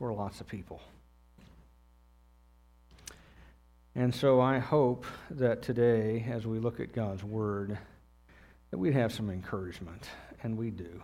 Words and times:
for 0.00 0.14
lots 0.14 0.40
of 0.40 0.48
people. 0.48 0.80
And 3.94 4.14
so 4.14 4.40
I 4.40 4.58
hope 4.58 5.04
that 5.32 5.60
today, 5.60 6.24
as 6.26 6.46
we 6.46 6.58
look 6.58 6.80
at 6.80 6.94
God's 6.94 7.22
Word, 7.22 7.76
that 8.70 8.78
we'd 8.78 8.94
have 8.94 9.12
some 9.12 9.28
encouragement, 9.28 10.08
and 10.42 10.56
we 10.56 10.70
do. 10.70 11.02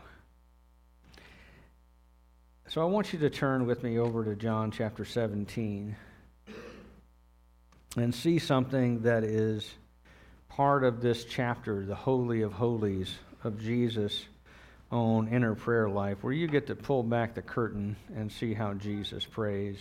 So 2.69 2.81
I 2.81 2.87
want 2.87 3.13
you 3.13 3.19
to 3.19 3.29
turn 3.29 3.67
with 3.67 3.83
me 3.83 3.99
over 3.99 4.25
to 4.25 4.35
John 4.35 4.71
chapter 4.71 5.05
17 5.05 5.95
and 7.99 8.15
see 8.15 8.39
something 8.39 9.03
that 9.03 9.25
is 9.25 9.75
part 10.49 10.85
of 10.85 11.03
this 11.03 11.27
chapter, 11.27 11.85
the 11.85 11.95
Holy 11.95 12.41
of 12.41 12.55
Holies 12.55 13.15
of 13.45 13.61
Jesus' 13.61 14.25
own 14.91 15.29
inner 15.29 15.55
prayer 15.55 15.89
life, 15.89 16.23
where 16.23 16.33
you 16.33 16.47
get 16.47 16.69
to 16.69 16.77
pull 16.77 17.03
back 17.03 17.35
the 17.35 17.43
curtain 17.43 17.97
and 18.15 18.31
see 18.31 18.55
how 18.55 18.75
Jesus 18.75 19.25
prays 19.25 19.79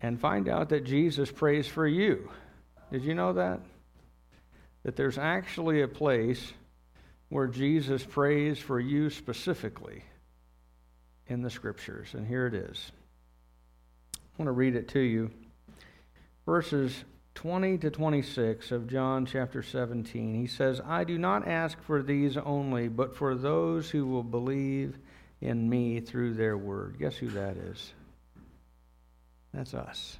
and 0.00 0.20
find 0.20 0.48
out 0.48 0.68
that 0.68 0.84
Jesus 0.84 1.30
prays 1.30 1.66
for 1.66 1.86
you. 1.86 2.30
Did 2.92 3.04
you 3.04 3.14
know 3.14 3.32
that? 3.34 3.60
That 4.84 4.96
there's 4.96 5.18
actually 5.18 5.82
a 5.82 5.88
place 5.88 6.52
where 7.28 7.48
Jesus 7.48 8.04
prays 8.04 8.58
for 8.58 8.80
you 8.80 9.10
specifically 9.10 10.04
in 11.26 11.42
the 11.42 11.50
scriptures. 11.50 12.14
And 12.14 12.26
here 12.26 12.46
it 12.46 12.54
is. 12.54 12.92
I 14.14 14.18
want 14.38 14.48
to 14.48 14.52
read 14.52 14.76
it 14.76 14.88
to 14.88 15.00
you. 15.00 15.30
Verses 16.46 16.94
20 17.38 17.78
to 17.78 17.88
26 17.88 18.72
of 18.72 18.88
John 18.88 19.24
chapter 19.24 19.62
17. 19.62 20.34
He 20.34 20.48
says, 20.48 20.80
I 20.84 21.04
do 21.04 21.16
not 21.16 21.46
ask 21.46 21.80
for 21.84 22.02
these 22.02 22.36
only, 22.36 22.88
but 22.88 23.14
for 23.14 23.36
those 23.36 23.88
who 23.88 24.08
will 24.08 24.24
believe 24.24 24.98
in 25.40 25.70
me 25.70 26.00
through 26.00 26.34
their 26.34 26.58
word. 26.58 26.96
Guess 26.98 27.14
who 27.14 27.28
that 27.28 27.56
is? 27.56 27.92
That's 29.54 29.72
us. 29.72 30.18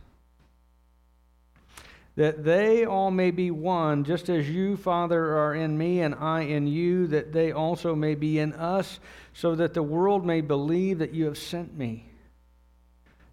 That 2.15 2.45
they 2.45 2.85
all 2.85 3.11
may 3.11 3.33
be 3.33 3.51
one, 3.51 4.05
just 4.05 4.29
as 4.29 4.49
you, 4.49 4.77
Father, 4.77 5.39
are 5.39 5.57
in 5.57 5.77
me 5.77 6.03
and 6.03 6.15
I 6.15 6.43
in 6.43 6.69
you, 6.69 7.09
that 7.09 7.33
they 7.33 7.51
also 7.51 7.97
may 7.97 8.15
be 8.15 8.39
in 8.39 8.53
us, 8.53 9.01
so 9.33 9.57
that 9.57 9.75
the 9.75 9.83
world 9.83 10.25
may 10.25 10.41
believe 10.41 11.01
that 11.01 11.15
you 11.15 11.25
have 11.25 11.39
sent 11.39 11.77
me. 11.77 12.08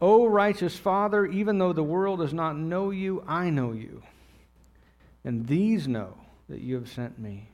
O 0.00 0.26
righteous 0.26 0.76
Father, 0.76 1.26
even 1.26 1.58
though 1.58 1.72
the 1.72 1.82
world 1.82 2.20
does 2.20 2.32
not 2.32 2.56
know 2.56 2.90
you, 2.90 3.22
I 3.26 3.50
know 3.50 3.72
you. 3.72 4.02
And 5.24 5.46
these 5.46 5.86
know 5.86 6.14
that 6.48 6.60
you 6.60 6.76
have 6.76 6.88
sent 6.88 7.18
me. 7.18 7.48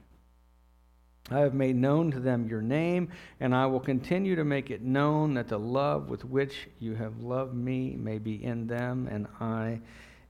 I 1.29 1.41
have 1.41 1.55
made 1.55 1.75
known 1.75 2.13
to 2.13 2.21
them 2.21 2.49
your 2.49 2.63
name, 2.63 3.09
and 3.41 3.53
I 3.53 3.67
will 3.67 3.81
continue 3.81 4.37
to 4.37 4.45
make 4.45 4.71
it 4.71 4.83
known 4.83 5.35
that 5.35 5.49
the 5.49 5.59
love 5.59 6.09
with 6.09 6.25
which 6.25 6.69
you 6.79 6.95
have 6.95 7.21
loved 7.21 7.55
me 7.55 7.97
may 7.97 8.19
be 8.19 8.43
in 8.45 8.69
them 8.69 9.09
and 9.11 9.27
I 9.41 9.81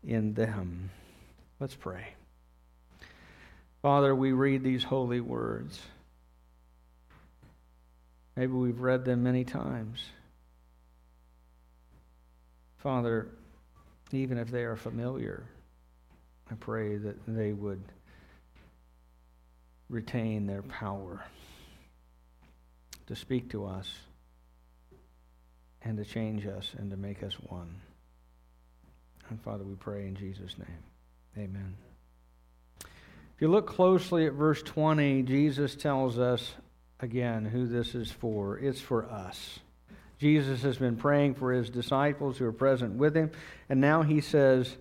in 0.03 0.33
them. 0.33 0.91
Let's 1.61 1.75
pray. 1.75 2.15
Father, 3.83 4.15
we 4.15 4.33
read 4.33 4.65
these 4.65 4.85
holy 4.85 5.21
words. 5.21 5.79
Maybe 8.35 8.53
we've 8.53 8.81
read 8.81 9.05
them 9.05 9.23
many 9.23 9.45
times. 9.45 10.03
Father, 12.87 13.27
even 14.13 14.39
if 14.39 14.49
they 14.49 14.63
are 14.63 14.77
familiar, 14.77 15.43
I 16.49 16.55
pray 16.55 16.97
that 16.99 17.17
they 17.27 17.53
would 17.53 17.83
retain 19.91 20.47
their 20.47 20.63
power 20.63 21.25
to 23.09 23.17
speak 23.17 23.51
to 23.51 23.67
us 23.67 23.93
and 25.83 25.97
to 25.97 26.05
change 26.05 26.47
us 26.47 26.77
and 26.79 26.93
to 26.93 26.97
make 26.97 27.25
us 27.25 27.35
one. 27.49 27.75
And 29.31 29.43
Father, 29.43 29.65
we 29.65 29.75
pray 29.75 30.07
in 30.07 30.15
Jesus' 30.15 30.57
name. 30.57 31.45
Amen. 31.45 31.75
If 32.83 33.41
you 33.41 33.49
look 33.49 33.67
closely 33.67 34.27
at 34.27 34.35
verse 34.35 34.63
20, 34.63 35.23
Jesus 35.23 35.75
tells 35.75 36.21
us 36.21 36.55
again 37.01 37.47
who 37.47 37.67
this 37.67 37.97
is 37.97 38.13
for. 38.13 38.57
It's 38.57 38.81
for 38.81 39.07
us. 39.07 39.59
Jesus 40.19 40.63
has 40.63 40.79
been 40.79 40.97
praying 40.97 41.35
for 41.35 41.53
his 41.53 41.69
disciples 41.69 42.39
who 42.39 42.47
are 42.47 42.53
present 42.53 42.95
with 42.95 43.15
him, 43.15 43.31
and 43.69 43.81
now 43.81 44.03
he 44.03 44.21
says, 44.21 44.75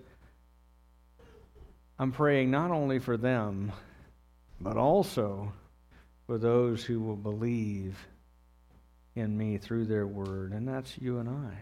I'm 2.00 2.12
praying 2.12 2.52
not 2.52 2.72
only 2.72 3.00
for 3.00 3.18
them, 3.18 3.72
but 4.60 4.78
also 4.78 5.54
for 6.28 6.38
those 6.38 6.84
who 6.84 7.00
will 7.00 7.16
believe 7.16 7.98
in 9.16 9.38
me 9.38 9.58
through 9.58 9.86
their 9.86 10.08
word, 10.08 10.52
and 10.52 10.68
that's 10.68 10.98
you 10.98 11.20
and 11.20 11.30
I. 11.30 11.58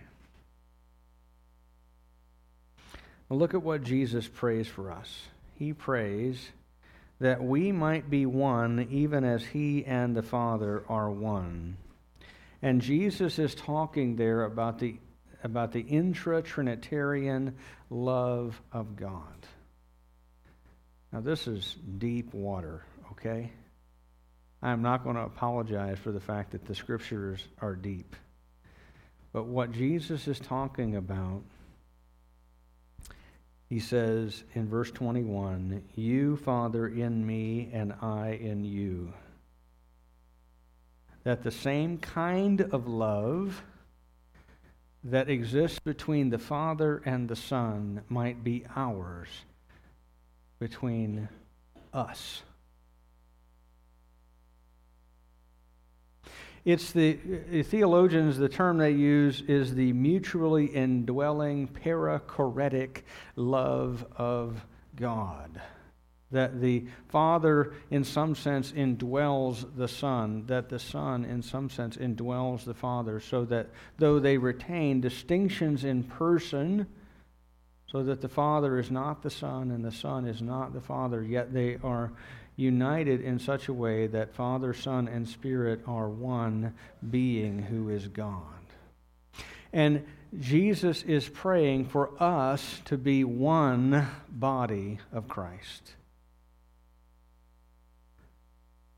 Look 3.30 3.54
at 3.54 3.64
what 3.64 3.84
Jesus 3.84 4.28
prays 4.28 4.68
for 4.68 4.92
us. 4.92 5.28
He 5.56 5.74
prays 5.74 6.52
that 7.20 7.44
we 7.44 7.72
might 7.72 8.10
be 8.10 8.26
one 8.26 8.88
even 8.92 9.24
as 9.24 9.44
he 9.46 9.86
and 9.86 10.16
the 10.16 10.22
Father 10.22 10.84
are 10.88 11.10
one. 11.10 11.78
And 12.64 12.82
Jesus 12.82 13.40
is 13.40 13.54
talking 13.54 14.16
there 14.16 14.46
about 14.46 14.80
the 14.80 14.98
about 15.44 15.74
the 15.74 15.82
intra-trinitarian 15.82 17.58
love 17.90 18.62
of 18.72 18.96
God. 18.96 19.46
Now, 21.12 21.20
this 21.20 21.48
is 21.48 21.76
deep 21.98 22.34
water, 22.34 22.86
okay? 23.12 23.52
I'm 24.62 24.82
not 24.82 25.04
going 25.04 25.18
to 25.18 25.24
apologize 25.24 26.00
for 26.00 26.14
the 26.14 26.22
fact 26.22 26.52
that 26.52 26.64
the 26.64 26.74
scriptures 26.74 27.46
are 27.62 27.76
deep. 27.76 28.16
But 29.34 29.48
what 29.48 29.74
Jesus 29.74 30.30
is 30.30 30.40
talking 30.40 30.96
about, 30.96 31.44
he 33.68 33.82
says 33.82 34.46
in 34.54 34.70
verse 34.70 34.92
21 34.92 35.84
You, 35.96 36.38
Father, 36.38 36.88
in 36.88 37.28
me, 37.28 37.70
and 37.74 37.94
I 38.02 38.40
in 38.42 38.64
you. 38.64 39.12
That 41.24 41.44
the 41.44 41.52
same 41.52 41.98
kind 41.98 42.62
of 42.62 42.88
love 42.88 43.64
that 45.04 45.30
exists 45.30 45.80
between 45.80 46.30
the 46.30 46.40
Father 46.40 47.02
and 47.06 47.28
the 47.28 47.36
Son 47.36 48.02
might 48.10 48.44
be 48.44 48.66
ours 48.76 49.28
between 50.60 51.28
us. 51.94 52.44
It's 56.66 56.94
the, 56.94 57.20
the 57.50 57.64
theologians, 57.64 58.38
the 58.38 58.48
term 58.48 58.78
they 58.78 58.92
use 58.92 59.42
is 59.42 59.76
the 59.76 59.92
mutually 59.92 60.66
indwelling, 60.66 61.68
perichoretic 61.68 63.02
love 63.36 64.06
of 64.16 64.66
God. 64.96 65.62
That 66.34 66.60
the 66.60 66.86
Father, 67.08 67.74
in 67.90 68.04
some 68.04 68.36
sense, 68.36 68.72
indwells 68.74 69.66
the 69.78 69.88
Son, 69.88 70.46
that 70.48 70.68
the 70.68 70.80
Son, 70.80 71.24
in 71.24 71.42
some 71.42 71.70
sense, 71.70 71.96
indwells 71.96 72.66
the 72.66 72.74
Father, 72.74 73.20
so 73.20 73.46
that 73.46 73.70
though 73.98 74.20
they 74.20 74.38
retain 74.38 75.00
distinctions 75.00 75.84
in 75.84 76.04
person, 76.04 76.88
so 77.88 78.04
that 78.04 78.22
the 78.22 78.30
Father 78.30 78.80
is 78.80 78.90
not 78.90 79.22
the 79.22 79.30
Son 79.30 79.70
and 79.72 79.86
the 79.86 79.92
Son 79.92 80.26
is 80.26 80.42
not 80.42 80.74
the 80.74 80.82
Father, 80.82 81.24
yet 81.24 81.54
they 81.54 81.78
are 81.84 82.12
united 82.56 83.22
in 83.22 83.40
such 83.40 83.68
a 83.68 83.74
way 83.74 84.08
that 84.08 84.36
Father, 84.36 84.74
Son, 84.74 85.08
and 85.08 85.28
Spirit 85.28 85.82
are 85.88 86.10
one 86.10 86.74
being 87.10 87.62
who 87.62 87.90
is 87.90 88.08
God. 88.08 88.42
And 89.72 90.06
Jesus 90.40 91.04
is 91.04 91.28
praying 91.30 91.86
for 91.86 92.12
us 92.22 92.82
to 92.86 92.98
be 92.98 93.24
one 93.24 94.08
body 94.30 95.00
of 95.12 95.28
Christ. 95.28 95.94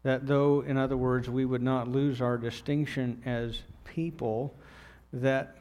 That 0.05 0.27
though, 0.27 0.61
in 0.61 0.77
other 0.77 0.95
words, 0.95 1.27
we 1.27 1.45
would 1.45 1.63
not 1.63 1.87
lose 1.87 2.21
our 2.21 2.37
distinction 2.37 3.23
as 3.25 3.59
people, 3.85 4.55
that 5.11 5.57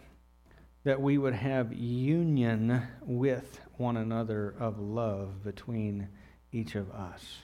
that 0.82 1.00
we 1.00 1.17
would 1.17 1.32
have 1.32 1.73
union 1.73 2.82
with 3.00 3.58
one 3.79 3.96
another 3.96 4.55
of 4.61 4.79
love 4.79 5.43
between 5.43 6.08
each 6.52 6.75
of 6.75 6.91
us. 6.91 7.38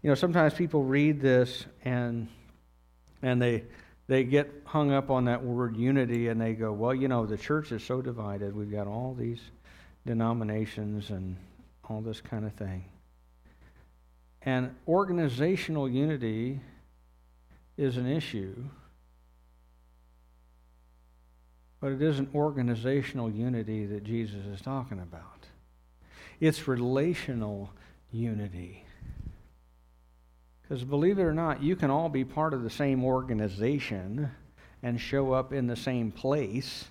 You 0.00 0.08
know, 0.08 0.14
sometimes 0.14 0.54
people 0.54 0.82
read 0.82 1.20
this 1.20 1.66
and 1.84 2.28
and 3.20 3.42
they 3.42 3.64
they 4.06 4.24
get 4.24 4.62
hung 4.64 4.90
up 4.90 5.10
on 5.10 5.26
that 5.26 5.44
word 5.44 5.76
unity 5.76 6.28
and 6.28 6.40
they 6.40 6.54
go, 6.54 6.72
well, 6.72 6.94
you 6.94 7.08
know, 7.08 7.26
the 7.26 7.36
church 7.36 7.72
is 7.72 7.84
so 7.84 8.00
divided. 8.00 8.56
We've 8.56 8.72
got 8.72 8.86
all 8.86 9.12
these 9.12 9.42
denominations 10.06 11.10
and 11.10 11.36
all 11.88 12.00
this 12.00 12.20
kind 12.20 12.44
of 12.44 12.52
thing. 12.52 12.84
And 14.42 14.74
organizational 14.86 15.88
unity 15.88 16.60
is 17.76 17.96
an 17.96 18.06
issue, 18.06 18.54
but 21.80 21.92
it 21.92 22.00
isn't 22.00 22.34
organizational 22.34 23.30
unity 23.30 23.86
that 23.86 24.04
Jesus 24.04 24.46
is 24.46 24.60
talking 24.60 25.00
about. 25.00 25.46
It's 26.40 26.68
relational 26.68 27.70
unity. 28.12 28.84
Because 30.62 30.84
believe 30.84 31.18
it 31.18 31.22
or 31.22 31.34
not, 31.34 31.62
you 31.62 31.76
can 31.76 31.90
all 31.90 32.08
be 32.08 32.24
part 32.24 32.54
of 32.54 32.62
the 32.62 32.70
same 32.70 33.04
organization 33.04 34.30
and 34.82 35.00
show 35.00 35.32
up 35.32 35.52
in 35.52 35.66
the 35.66 35.76
same 35.76 36.10
place 36.10 36.86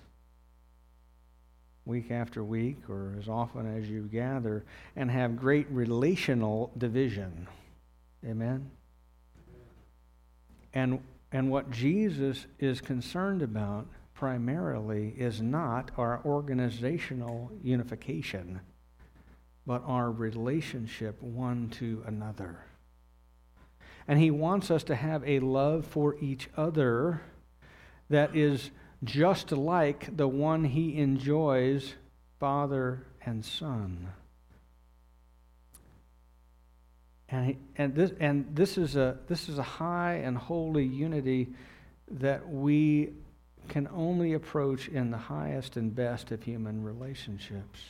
week 1.86 2.10
after 2.10 2.44
week 2.44 2.76
or 2.90 3.14
as 3.18 3.28
often 3.28 3.78
as 3.78 3.88
you 3.88 4.02
gather 4.02 4.64
and 4.96 5.10
have 5.10 5.36
great 5.36 5.66
relational 5.70 6.72
division. 6.76 7.46
Amen? 8.24 8.70
And, 10.74 11.00
and 11.32 11.50
what 11.50 11.70
Jesus 11.70 12.46
is 12.58 12.80
concerned 12.80 13.40
about 13.40 13.86
primarily 14.14 15.14
is 15.16 15.40
not 15.40 15.90
our 15.96 16.20
organizational 16.24 17.50
unification, 17.62 18.60
but 19.66 19.82
our 19.86 20.10
relationship 20.10 21.22
one 21.22 21.70
to 21.70 22.02
another. 22.06 22.58
And 24.08 24.18
he 24.18 24.30
wants 24.30 24.70
us 24.70 24.84
to 24.84 24.94
have 24.94 25.22
a 25.26 25.40
love 25.40 25.86
for 25.86 26.16
each 26.20 26.48
other 26.56 27.22
that 28.08 28.36
is 28.36 28.70
just 29.04 29.52
like 29.52 30.16
the 30.16 30.28
one 30.28 30.64
he 30.64 30.98
enjoys, 30.98 31.94
Father 32.38 33.06
and 33.24 33.44
Son. 33.44 34.08
And, 37.28 37.46
he, 37.46 37.58
and, 37.76 37.94
this, 37.94 38.12
and 38.20 38.54
this, 38.54 38.78
is 38.78 38.96
a, 38.96 39.18
this 39.28 39.48
is 39.48 39.58
a 39.58 39.62
high 39.62 40.14
and 40.14 40.36
holy 40.36 40.84
unity 40.84 41.48
that 42.10 42.48
we 42.48 43.10
can 43.68 43.88
only 43.92 44.34
approach 44.34 44.88
in 44.88 45.10
the 45.10 45.18
highest 45.18 45.76
and 45.76 45.94
best 45.94 46.30
of 46.30 46.42
human 46.42 46.84
relationships. 46.84 47.80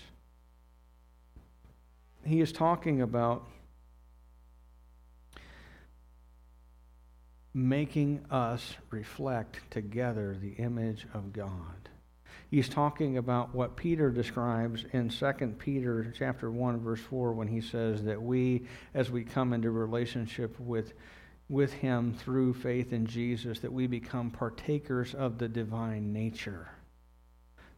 He 2.25 2.41
is 2.41 2.51
talking 2.51 3.03
about 3.03 3.47
making 7.57 8.23
us 8.31 8.77
reflect 8.91 9.59
together 9.71 10.37
the 10.39 10.53
image 10.63 11.07
of 11.15 11.33
God. 11.33 11.89
He's 12.51 12.69
talking 12.69 13.17
about 13.17 13.55
what 13.55 13.77
Peter 13.77 14.11
describes 14.11 14.85
in 14.93 15.09
2 15.09 15.33
Peter 15.59 16.13
chapter 16.17 16.51
1 16.51 16.81
verse 16.81 17.01
4 17.01 17.33
when 17.33 17.49
he 17.49 17.63
says 17.63 18.05
that 18.05 18.21
we 18.21 18.67
as 18.93 19.11
we 19.11 19.25
come 19.25 19.55
into 19.55 19.71
relationship 19.71 20.61
with 20.61 20.93
with 21.49 21.73
him 21.73 22.13
through 22.13 22.53
faith 22.53 22.93
in 22.93 23.07
Jesus 23.07 23.61
that 23.61 23.73
we 23.73 23.87
become 23.87 24.31
partakers 24.31 25.15
of 25.15 25.39
the 25.39 25.49
divine 25.49 26.13
nature. 26.13 26.69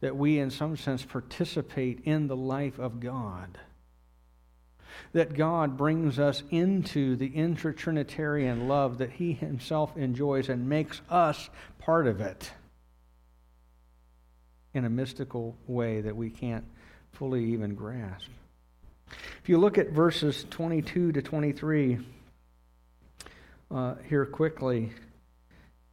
That 0.01 0.17
we 0.17 0.39
in 0.39 0.49
some 0.49 0.75
sense 0.75 1.05
participate 1.05 2.01
in 2.03 2.27
the 2.27 2.35
life 2.35 2.79
of 2.79 2.99
God 2.99 3.57
that 5.13 5.33
God 5.33 5.77
brings 5.77 6.19
us 6.19 6.43
into 6.49 7.15
the 7.15 7.27
intra 7.27 7.73
Trinitarian 7.73 8.67
love 8.67 8.97
that 8.99 9.11
He 9.11 9.33
Himself 9.33 9.95
enjoys 9.97 10.49
and 10.49 10.69
makes 10.69 11.01
us 11.09 11.49
part 11.79 12.07
of 12.07 12.21
it 12.21 12.51
in 14.73 14.85
a 14.85 14.89
mystical 14.89 15.55
way 15.67 16.01
that 16.01 16.15
we 16.15 16.29
can't 16.29 16.65
fully 17.11 17.43
even 17.45 17.75
grasp. 17.75 18.29
If 19.41 19.49
you 19.49 19.57
look 19.57 19.77
at 19.77 19.89
verses 19.89 20.45
22 20.49 21.13
to 21.13 21.21
23 21.21 21.99
uh, 23.71 23.95
here 24.07 24.25
quickly, 24.25 24.91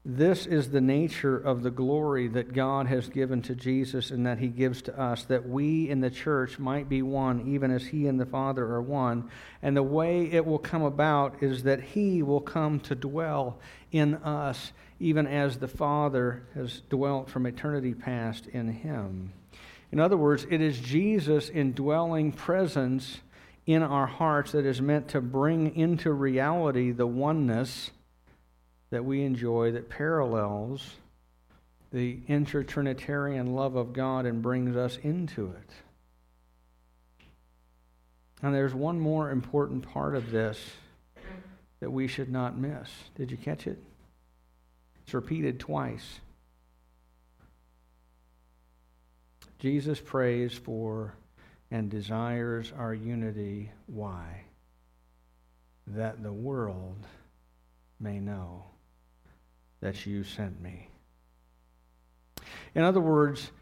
this 0.09 0.47
is 0.47 0.71
the 0.71 0.81
nature 0.81 1.37
of 1.37 1.65
the 1.65 1.71
glory 1.71 2.29
that 2.29 2.53
God 2.53 2.87
has 2.87 3.09
given 3.09 3.43
to 3.43 3.57
Jesus 3.57 4.13
and 4.13 4.25
that 4.25 4.39
he 4.39 4.47
gives 4.47 4.81
to 4.83 4.97
us, 4.97 5.25
that 5.25 5.49
we 5.49 5.91
in 5.91 6.01
the 6.01 6.11
church 6.11 6.61
might 6.61 6.89
be 6.89 7.03
one, 7.03 7.53
even 7.53 7.73
as 7.73 7.89
he 7.89 8.07
and 8.07 8.21
the 8.21 8.25
Father 8.25 8.65
are 8.67 8.81
one. 8.81 9.29
And 9.63 9.77
the 9.77 9.83
way 9.83 10.31
it 10.31 10.47
will 10.47 10.61
come 10.61 10.83
about 10.83 11.43
is 11.43 11.65
that 11.65 11.81
he 11.81 12.23
will 12.23 12.41
come 12.41 12.79
to 12.81 12.95
dwell 12.95 13.59
in 13.91 14.15
us, 14.15 14.71
even 15.01 15.27
as 15.27 15.57
the 15.57 15.67
Father 15.67 16.47
has 16.55 16.83
dwelt 16.89 17.29
from 17.29 17.45
eternity 17.45 17.93
past 17.93 18.47
in 18.47 18.69
him. 18.69 19.33
In 19.91 19.99
other 19.99 20.17
words, 20.17 20.47
it 20.49 20.61
is 20.61 20.79
Jesus' 20.79 21.49
indwelling 21.49 22.31
presence 22.31 23.23
in 23.67 23.83
our 23.83 24.07
hearts 24.07 24.53
that 24.53 24.67
is 24.67 24.81
meant 24.81 25.09
to 25.09 25.21
bring 25.21 25.75
into 25.75 26.13
reality 26.13 26.93
the 26.93 27.09
oneness 27.09 27.91
that 28.91 29.05
we 29.05 29.23
enjoy 29.23 29.73
that 29.73 29.89
parallels 29.89 30.97
the 31.93 32.19
intertrinitarian 32.29 33.55
love 33.55 33.77
of 33.77 33.93
God 33.93 34.27
and 34.27 34.43
brings 34.43 34.77
us 34.77 34.99
into 35.03 35.47
it. 35.47 35.71
And 38.43 38.55
there's 38.55 38.75
one 38.75 39.01
more 39.01 39.31
important 39.31 39.91
part 39.91 40.15
of 40.15 40.31
this 40.31 40.59
that 41.81 41.91
we 41.91 42.07
should 42.07 42.31
not 42.31 42.59
miss. 42.59 42.89
Did 43.15 43.31
you 43.31 43.37
catch 43.37 43.67
it? 43.67 43.79
It's 45.03 45.15
repeated 45.15 45.61
twice. 45.61 46.21
Jesus 49.59 49.99
prays 50.01 50.53
for 50.53 51.15
and 51.71 51.91
desires 51.91 52.73
our 52.77 52.95
unity. 52.95 53.71
Why? 53.87 54.43
That 55.89 56.23
the 56.23 56.33
world 56.33 57.07
may 57.99 58.21
know 58.21 58.65
that 59.87 60.05
you 60.05 60.25
sent 60.25 60.61
me. 60.61 60.89
In 62.75 62.83
other 62.83 63.01
words, 63.01 63.53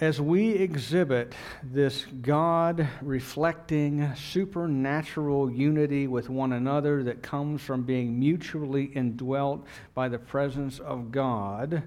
as 0.00 0.22
we 0.22 0.52
exhibit 0.52 1.34
this 1.62 2.06
God 2.22 2.88
reflecting 3.02 4.10
supernatural 4.16 5.50
unity 5.50 6.06
with 6.06 6.30
one 6.30 6.54
another 6.54 7.02
that 7.02 7.22
comes 7.22 7.60
from 7.60 7.82
being 7.82 8.18
mutually 8.18 8.84
indwelt 8.84 9.66
by 9.92 10.08
the 10.08 10.18
presence 10.18 10.78
of 10.78 11.12
God, 11.12 11.82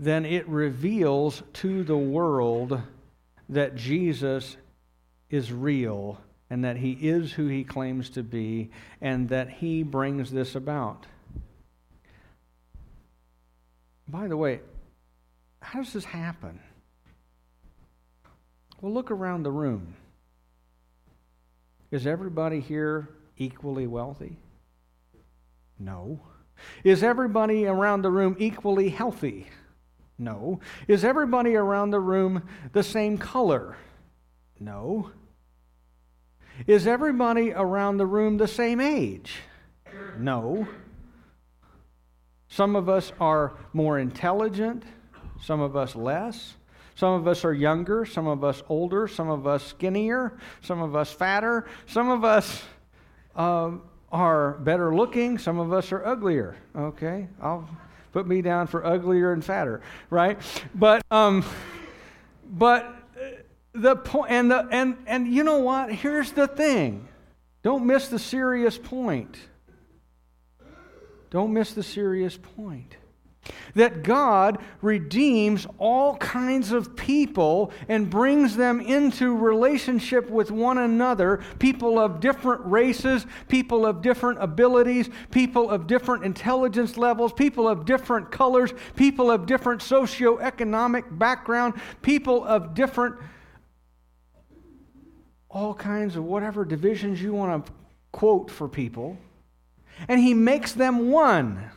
then 0.00 0.26
it 0.26 0.48
reveals 0.48 1.44
to 1.52 1.84
the 1.84 1.96
world 1.96 2.82
that 3.48 3.76
Jesus 3.76 4.56
is 5.30 5.52
real 5.52 6.20
and 6.50 6.64
that 6.64 6.76
he 6.76 6.92
is 6.92 7.32
who 7.32 7.46
he 7.46 7.64
claims 7.64 8.10
to 8.10 8.22
be, 8.22 8.70
and 9.00 9.28
that 9.28 9.50
he 9.50 9.82
brings 9.82 10.30
this 10.30 10.54
about. 10.54 11.06
By 14.08 14.28
the 14.28 14.36
way, 14.36 14.60
how 15.60 15.82
does 15.82 15.92
this 15.92 16.04
happen? 16.04 16.60
Well, 18.80 18.92
look 18.92 19.10
around 19.10 19.42
the 19.42 19.50
room. 19.50 19.94
Is 21.90 22.06
everybody 22.06 22.60
here 22.60 23.08
equally 23.36 23.86
wealthy? 23.86 24.36
No. 25.78 26.20
Is 26.84 27.02
everybody 27.02 27.66
around 27.66 28.02
the 28.02 28.10
room 28.10 28.36
equally 28.38 28.88
healthy? 28.88 29.48
No. 30.18 30.60
Is 30.88 31.04
everybody 31.04 31.56
around 31.56 31.90
the 31.90 32.00
room 32.00 32.42
the 32.72 32.82
same 32.82 33.18
color? 33.18 33.76
No. 34.58 35.10
Is 36.66 36.86
everybody 36.86 37.52
around 37.52 37.98
the 37.98 38.06
room 38.06 38.38
the 38.38 38.48
same 38.48 38.80
age? 38.80 39.40
No. 40.18 40.66
Some 42.48 42.76
of 42.76 42.88
us 42.88 43.12
are 43.20 43.52
more 43.72 43.98
intelligent, 43.98 44.84
some 45.42 45.60
of 45.60 45.76
us 45.76 45.94
less. 45.94 46.54
Some 46.94 47.12
of 47.12 47.28
us 47.28 47.44
are 47.44 47.52
younger, 47.52 48.06
some 48.06 48.26
of 48.26 48.42
us 48.42 48.62
older, 48.70 49.06
some 49.06 49.28
of 49.28 49.46
us 49.46 49.62
skinnier, 49.62 50.38
some 50.62 50.80
of 50.80 50.96
us 50.96 51.12
fatter, 51.12 51.66
some 51.86 52.08
of 52.08 52.24
us 52.24 52.62
uh, 53.34 53.72
are 54.10 54.52
better 54.60 54.96
looking, 54.96 55.36
some 55.36 55.58
of 55.58 55.74
us 55.74 55.92
are 55.92 56.06
uglier. 56.06 56.56
Okay, 56.74 57.28
I'll 57.42 57.68
put 58.12 58.26
me 58.26 58.40
down 58.40 58.66
for 58.66 58.86
uglier 58.86 59.34
and 59.34 59.44
fatter, 59.44 59.82
right? 60.08 60.38
But 60.74 61.02
um, 61.10 61.44
but 62.48 62.96
the 63.76 63.96
point 63.96 64.30
and 64.30 64.50
the 64.50 64.68
and 64.70 64.96
and 65.06 65.28
you 65.28 65.44
know 65.44 65.58
what? 65.58 65.92
Here's 65.92 66.32
the 66.32 66.46
thing. 66.46 67.08
Don't 67.62 67.86
miss 67.86 68.08
the 68.08 68.18
serious 68.18 68.78
point. 68.78 69.36
Don't 71.30 71.52
miss 71.52 71.72
the 71.72 71.82
serious 71.82 72.36
point. 72.36 72.96
That 73.74 74.02
God 74.02 74.58
redeems 74.80 75.66
all 75.78 76.16
kinds 76.16 76.72
of 76.72 76.96
people 76.96 77.72
and 77.88 78.10
brings 78.10 78.56
them 78.56 78.80
into 78.80 79.36
relationship 79.36 80.30
with 80.30 80.50
one 80.50 80.78
another. 80.78 81.42
People 81.58 81.98
of 81.98 82.20
different 82.20 82.64
races, 82.64 83.26
people 83.48 83.86
of 83.86 84.02
different 84.02 84.42
abilities, 84.42 85.10
people 85.30 85.70
of 85.70 85.86
different 85.86 86.24
intelligence 86.24 86.96
levels, 86.96 87.32
people 87.32 87.68
of 87.68 87.84
different 87.84 88.30
colors, 88.30 88.72
people 88.96 89.30
of 89.30 89.46
different 89.46 89.80
socioeconomic 89.80 91.18
background, 91.18 91.74
people 92.02 92.44
of 92.44 92.74
different 92.74 93.16
all 95.56 95.72
kinds 95.72 96.16
of 96.16 96.24
whatever 96.24 96.66
divisions 96.66 97.22
you 97.22 97.32
want 97.32 97.64
to 97.64 97.72
quote 98.12 98.50
for 98.50 98.68
people. 98.68 99.16
And 100.06 100.20
he 100.20 100.34
makes 100.34 100.74
them 100.74 101.10
one. 101.10 101.70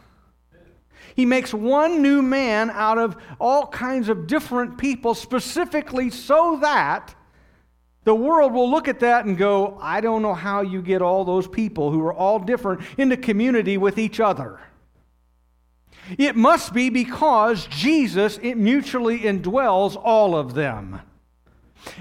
He 1.15 1.25
makes 1.25 1.53
one 1.53 2.01
new 2.01 2.21
man 2.21 2.71
out 2.71 2.97
of 2.97 3.15
all 3.39 3.67
kinds 3.67 4.09
of 4.09 4.27
different 4.27 4.77
people, 4.77 5.15
specifically 5.15 6.09
so 6.09 6.57
that 6.61 7.15
the 8.03 8.13
world 8.13 8.51
will 8.51 8.69
look 8.69 8.89
at 8.89 8.99
that 8.99 9.25
and 9.25 9.37
go, 9.37 9.77
I 9.81 10.01
don't 10.01 10.21
know 10.21 10.33
how 10.33 10.59
you 10.59 10.81
get 10.81 11.01
all 11.01 11.23
those 11.23 11.47
people 11.47 11.89
who 11.89 12.01
are 12.01 12.13
all 12.13 12.37
different 12.37 12.81
into 12.97 13.15
community 13.15 13.77
with 13.77 13.97
each 13.97 14.19
other. 14.19 14.59
It 16.17 16.35
must 16.35 16.73
be 16.73 16.89
because 16.89 17.65
Jesus 17.67 18.41
mutually 18.41 19.19
indwells 19.19 19.95
all 19.95 20.35
of 20.35 20.53
them. 20.53 20.99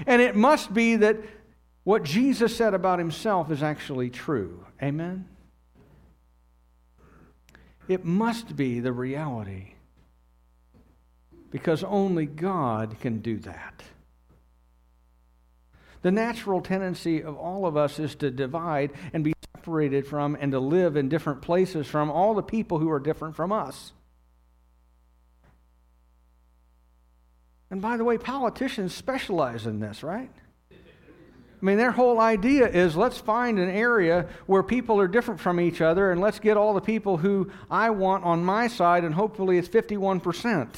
And 0.05 0.21
it 0.21 0.35
must 0.35 0.73
be 0.73 0.97
that 0.97 1.17
what 1.83 2.03
Jesus 2.03 2.55
said 2.55 2.73
about 2.73 2.99
himself 2.99 3.51
is 3.51 3.63
actually 3.63 4.09
true. 4.09 4.65
Amen? 4.81 5.27
It 7.87 8.05
must 8.05 8.55
be 8.55 8.79
the 8.79 8.93
reality 8.93 9.73
because 11.51 11.83
only 11.83 12.25
God 12.25 12.97
can 12.99 13.19
do 13.19 13.37
that. 13.39 13.83
The 16.01 16.11
natural 16.11 16.61
tendency 16.61 17.23
of 17.23 17.35
all 17.35 17.65
of 17.65 17.75
us 17.75 17.99
is 17.99 18.15
to 18.15 18.31
divide 18.31 18.91
and 19.11 19.23
be 19.23 19.33
separated 19.55 20.07
from 20.07 20.37
and 20.39 20.51
to 20.51 20.59
live 20.59 20.95
in 20.95 21.09
different 21.09 21.41
places 21.41 21.87
from 21.87 22.09
all 22.09 22.33
the 22.33 22.43
people 22.43 22.79
who 22.79 22.89
are 22.89 22.99
different 22.99 23.35
from 23.35 23.51
us. 23.51 23.91
And 27.71 27.81
by 27.81 27.97
the 27.97 28.03
way, 28.03 28.17
politicians 28.17 28.93
specialize 28.93 29.65
in 29.65 29.79
this, 29.79 30.01
right? 30.01 30.31
I 31.61 31.65
mean, 31.65 31.77
their 31.77 31.91
whole 31.91 32.21
idea 32.21 32.67
is 32.69 32.95
let's 32.95 33.17
find 33.17 33.59
an 33.59 33.69
area 33.69 34.27
where 34.45 34.63
people 34.63 34.99
are 34.99 35.09
different 35.09 35.41
from 35.41 35.59
each 35.59 35.81
other 35.81 36.11
and 36.11 36.21
let's 36.21 36.39
get 36.39 36.55
all 36.55 36.73
the 36.73 36.79
people 36.79 37.17
who 37.17 37.51
I 37.69 37.89
want 37.89 38.23
on 38.23 38.43
my 38.43 38.67
side, 38.67 39.03
and 39.03 39.13
hopefully 39.13 39.57
it's 39.57 39.67
51%. 39.67 40.69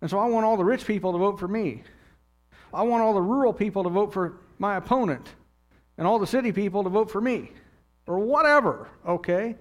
And 0.00 0.08
so 0.08 0.18
I 0.18 0.26
want 0.26 0.46
all 0.46 0.56
the 0.56 0.64
rich 0.64 0.86
people 0.86 1.10
to 1.10 1.18
vote 1.18 1.40
for 1.40 1.48
me. 1.48 1.82
I 2.72 2.82
want 2.82 3.02
all 3.02 3.14
the 3.14 3.20
rural 3.20 3.52
people 3.52 3.82
to 3.82 3.88
vote 3.88 4.12
for 4.12 4.34
my 4.60 4.76
opponent, 4.76 5.26
and 5.96 6.06
all 6.06 6.20
the 6.20 6.26
city 6.26 6.52
people 6.52 6.84
to 6.84 6.90
vote 6.90 7.10
for 7.10 7.20
me, 7.20 7.50
or 8.06 8.20
whatever, 8.20 8.88
okay? 9.06 9.56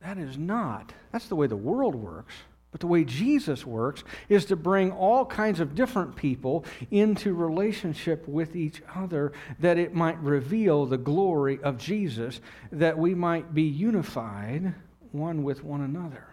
That 0.00 0.18
is 0.18 0.36
not, 0.36 0.92
that's 1.12 1.28
the 1.28 1.36
way 1.36 1.46
the 1.46 1.56
world 1.56 1.94
works. 1.94 2.34
But 2.74 2.80
the 2.80 2.88
way 2.88 3.04
Jesus 3.04 3.64
works 3.64 4.02
is 4.28 4.46
to 4.46 4.56
bring 4.56 4.90
all 4.90 5.24
kinds 5.24 5.60
of 5.60 5.76
different 5.76 6.16
people 6.16 6.64
into 6.90 7.32
relationship 7.32 8.26
with 8.26 8.56
each 8.56 8.82
other 8.92 9.30
that 9.60 9.78
it 9.78 9.94
might 9.94 10.18
reveal 10.18 10.84
the 10.84 10.98
glory 10.98 11.62
of 11.62 11.78
Jesus, 11.78 12.40
that 12.72 12.98
we 12.98 13.14
might 13.14 13.54
be 13.54 13.62
unified 13.62 14.74
one 15.12 15.44
with 15.44 15.62
one 15.62 15.82
another. 15.82 16.26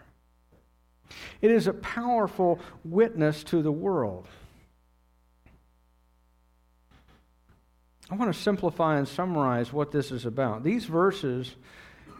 It 1.40 1.52
is 1.52 1.68
a 1.68 1.72
powerful 1.74 2.58
witness 2.84 3.44
to 3.44 3.62
the 3.62 3.70
world. 3.70 4.26
I 8.10 8.16
want 8.16 8.34
to 8.34 8.40
simplify 8.40 8.98
and 8.98 9.06
summarize 9.06 9.72
what 9.72 9.92
this 9.92 10.10
is 10.10 10.26
about. 10.26 10.64
These 10.64 10.86
verses, 10.86 11.54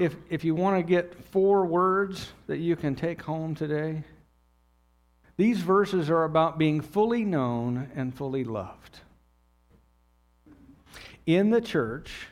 if, 0.02 0.16
if 0.28 0.44
you 0.44 0.54
want 0.54 0.76
to 0.78 0.82
get 0.82 1.25
four 1.30 1.64
words 1.64 2.32
that 2.49 2.59
you 2.59 2.75
can 2.75 2.97
take 2.97 3.23
home 3.23 3.54
today, 3.54 4.02
these 5.37 5.61
verses 5.61 6.11
are 6.11 6.25
about 6.25 6.59
being 6.59 6.80
fully 6.80 7.25
known 7.25 7.90
and 7.94 8.14
fully 8.14 8.44
loved. 8.44 8.99
In 11.25 11.50
the 11.50 11.61
church, 11.61 12.26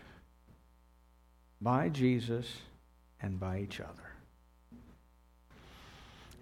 by 1.61 1.89
Jesus, 1.89 2.47
and 3.23 3.39
by 3.39 3.61
each 3.61 3.81
other. 3.81 4.11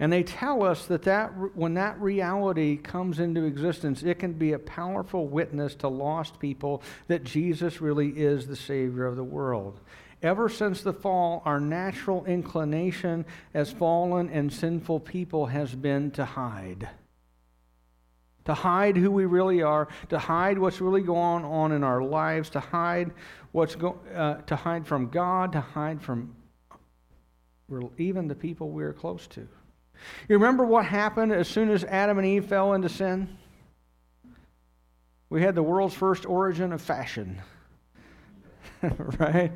And 0.00 0.12
they 0.12 0.22
tell 0.22 0.62
us 0.62 0.86
that, 0.86 1.02
that 1.02 1.56
when 1.56 1.74
that 1.74 2.00
reality 2.00 2.76
comes 2.76 3.18
into 3.18 3.44
existence, 3.44 4.02
it 4.02 4.20
can 4.20 4.32
be 4.32 4.52
a 4.52 4.58
powerful 4.58 5.26
witness 5.26 5.74
to 5.76 5.88
lost 5.88 6.38
people 6.38 6.82
that 7.08 7.24
Jesus 7.24 7.80
really 7.80 8.10
is 8.10 8.46
the 8.46 8.56
Savior 8.56 9.06
of 9.06 9.16
the 9.16 9.24
world. 9.24 9.80
Ever 10.22 10.48
since 10.48 10.82
the 10.82 10.92
fall, 10.92 11.42
our 11.44 11.60
natural 11.60 12.24
inclination 12.24 13.24
as 13.54 13.70
fallen 13.70 14.28
and 14.30 14.52
sinful 14.52 15.00
people 15.00 15.46
has 15.46 15.74
been 15.74 16.10
to 16.12 16.24
hide. 16.24 16.88
To 18.46 18.54
hide 18.54 18.96
who 18.96 19.10
we 19.10 19.26
really 19.26 19.62
are, 19.62 19.88
to 20.08 20.18
hide 20.18 20.58
what's 20.58 20.80
really 20.80 21.02
going 21.02 21.44
on 21.44 21.70
in 21.70 21.84
our 21.84 22.02
lives, 22.02 22.50
to 22.50 22.60
hide 22.60 23.12
what's 23.52 23.76
go, 23.76 24.00
uh, 24.14 24.36
to 24.46 24.56
hide 24.56 24.86
from 24.86 25.08
God, 25.08 25.52
to 25.52 25.60
hide 25.60 26.02
from 26.02 26.34
even 27.98 28.26
the 28.26 28.34
people 28.34 28.70
we 28.70 28.82
are 28.82 28.94
close 28.94 29.26
to. 29.28 29.40
You 30.28 30.36
remember 30.36 30.64
what 30.64 30.86
happened 30.86 31.32
as 31.32 31.46
soon 31.46 31.70
as 31.70 31.84
Adam 31.84 32.18
and 32.18 32.26
Eve 32.26 32.46
fell 32.46 32.72
into 32.72 32.88
sin? 32.88 33.36
We 35.30 35.42
had 35.42 35.54
the 35.54 35.62
world's 35.62 35.94
first 35.94 36.24
origin 36.24 36.72
of 36.72 36.80
fashion. 36.80 37.40
right? 39.18 39.52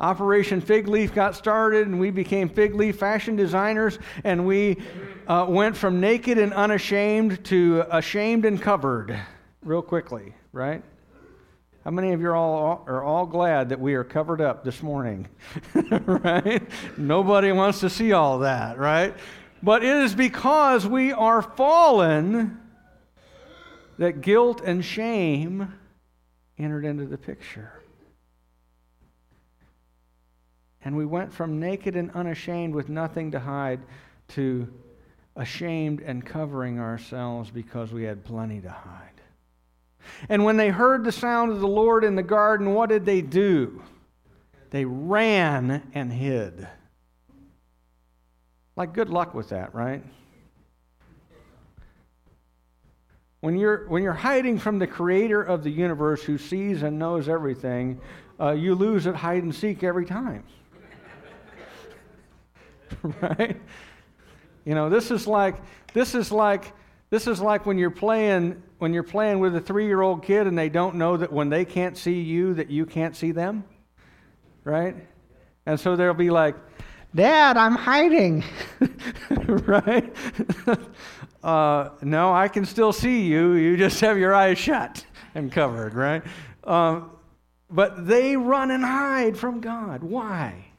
Operation 0.00 0.62
Fig 0.62 0.88
Leaf 0.88 1.14
got 1.14 1.36
started, 1.36 1.86
and 1.86 2.00
we 2.00 2.10
became 2.10 2.48
fig 2.48 2.74
leaf 2.74 2.96
fashion 2.96 3.36
designers, 3.36 3.98
and 4.24 4.46
we 4.46 4.78
uh, 5.26 5.44
went 5.46 5.76
from 5.76 6.00
naked 6.00 6.38
and 6.38 6.54
unashamed 6.54 7.44
to 7.44 7.84
ashamed 7.90 8.46
and 8.46 8.60
covered 8.60 9.20
real 9.62 9.82
quickly, 9.82 10.34
right? 10.52 10.82
How 11.84 11.90
many 11.90 12.12
of 12.12 12.20
you 12.20 12.28
are 12.28 12.36
all, 12.36 12.84
are 12.86 13.02
all 13.02 13.26
glad 13.26 13.68
that 13.68 13.80
we 13.80 13.94
are 13.94 14.04
covered 14.04 14.40
up 14.40 14.64
this 14.64 14.82
morning? 14.82 15.28
right? 15.90 16.62
Nobody 16.96 17.52
wants 17.52 17.80
to 17.80 17.90
see 17.90 18.12
all 18.12 18.40
that, 18.40 18.78
right? 18.78 19.14
But 19.62 19.84
it 19.84 19.96
is 19.96 20.14
because 20.14 20.86
we 20.86 21.12
are 21.12 21.42
fallen 21.42 22.58
that 23.98 24.22
guilt 24.22 24.62
and 24.62 24.82
shame 24.82 25.74
entered 26.58 26.86
into 26.86 27.04
the 27.04 27.18
picture. 27.18 27.79
And 30.84 30.96
we 30.96 31.04
went 31.04 31.32
from 31.32 31.60
naked 31.60 31.96
and 31.96 32.10
unashamed 32.12 32.74
with 32.74 32.88
nothing 32.88 33.30
to 33.32 33.40
hide 33.40 33.80
to 34.28 34.68
ashamed 35.36 36.00
and 36.00 36.24
covering 36.24 36.78
ourselves 36.78 37.50
because 37.50 37.92
we 37.92 38.04
had 38.04 38.24
plenty 38.24 38.60
to 38.60 38.70
hide. 38.70 39.08
And 40.28 40.44
when 40.44 40.56
they 40.56 40.70
heard 40.70 41.04
the 41.04 41.12
sound 41.12 41.52
of 41.52 41.60
the 41.60 41.68
Lord 41.68 42.04
in 42.04 42.14
the 42.14 42.22
garden, 42.22 42.74
what 42.74 42.88
did 42.88 43.04
they 43.04 43.20
do? 43.20 43.82
They 44.70 44.84
ran 44.84 45.82
and 45.94 46.12
hid. 46.12 46.66
Like, 48.76 48.92
good 48.92 49.10
luck 49.10 49.34
with 49.34 49.50
that, 49.50 49.74
right? 49.74 50.02
When 53.40 53.56
you're, 53.56 53.88
when 53.88 54.02
you're 54.02 54.12
hiding 54.12 54.58
from 54.58 54.78
the 54.78 54.86
creator 54.86 55.42
of 55.42 55.64
the 55.64 55.70
universe 55.70 56.22
who 56.22 56.38
sees 56.38 56.82
and 56.82 56.98
knows 56.98 57.28
everything, 57.28 58.00
uh, 58.38 58.52
you 58.52 58.74
lose 58.74 59.06
at 59.06 59.16
hide 59.16 59.42
and 59.42 59.54
seek 59.54 59.82
every 59.82 60.04
time. 60.04 60.44
right? 63.20 63.60
You 64.64 64.74
know, 64.74 64.88
this 64.88 65.10
is 65.10 65.26
like 65.26 65.56
this 65.92 66.14
is 66.14 66.30
like 66.30 66.72
this 67.10 67.26
is 67.26 67.40
like 67.40 67.66
when 67.66 67.78
you're 67.78 67.90
playing 67.90 68.62
when 68.78 68.94
you're 68.94 69.02
playing 69.02 69.40
with 69.40 69.56
a 69.56 69.60
3-year-old 69.60 70.22
kid 70.22 70.46
and 70.46 70.56
they 70.56 70.68
don't 70.68 70.94
know 70.96 71.16
that 71.16 71.32
when 71.32 71.48
they 71.48 71.64
can't 71.64 71.96
see 71.96 72.20
you 72.20 72.54
that 72.54 72.70
you 72.70 72.86
can't 72.86 73.16
see 73.16 73.32
them. 73.32 73.64
Right? 74.64 74.96
And 75.66 75.78
so 75.78 75.96
they'll 75.96 76.14
be 76.14 76.30
like, 76.30 76.56
"Dad, 77.14 77.56
I'm 77.56 77.74
hiding." 77.74 78.44
right? 79.46 80.14
uh, 81.42 81.88
no, 82.02 82.32
I 82.32 82.48
can 82.48 82.64
still 82.64 82.92
see 82.92 83.22
you. 83.22 83.54
You 83.54 83.76
just 83.76 84.00
have 84.00 84.18
your 84.18 84.34
eyes 84.34 84.58
shut 84.58 85.04
and 85.34 85.50
covered, 85.50 85.94
right? 85.94 86.22
Um, 86.64 87.10
but 87.70 88.06
they 88.06 88.36
run 88.36 88.70
and 88.70 88.84
hide 88.84 89.36
from 89.36 89.60
God. 89.60 90.02
Why? 90.02 90.69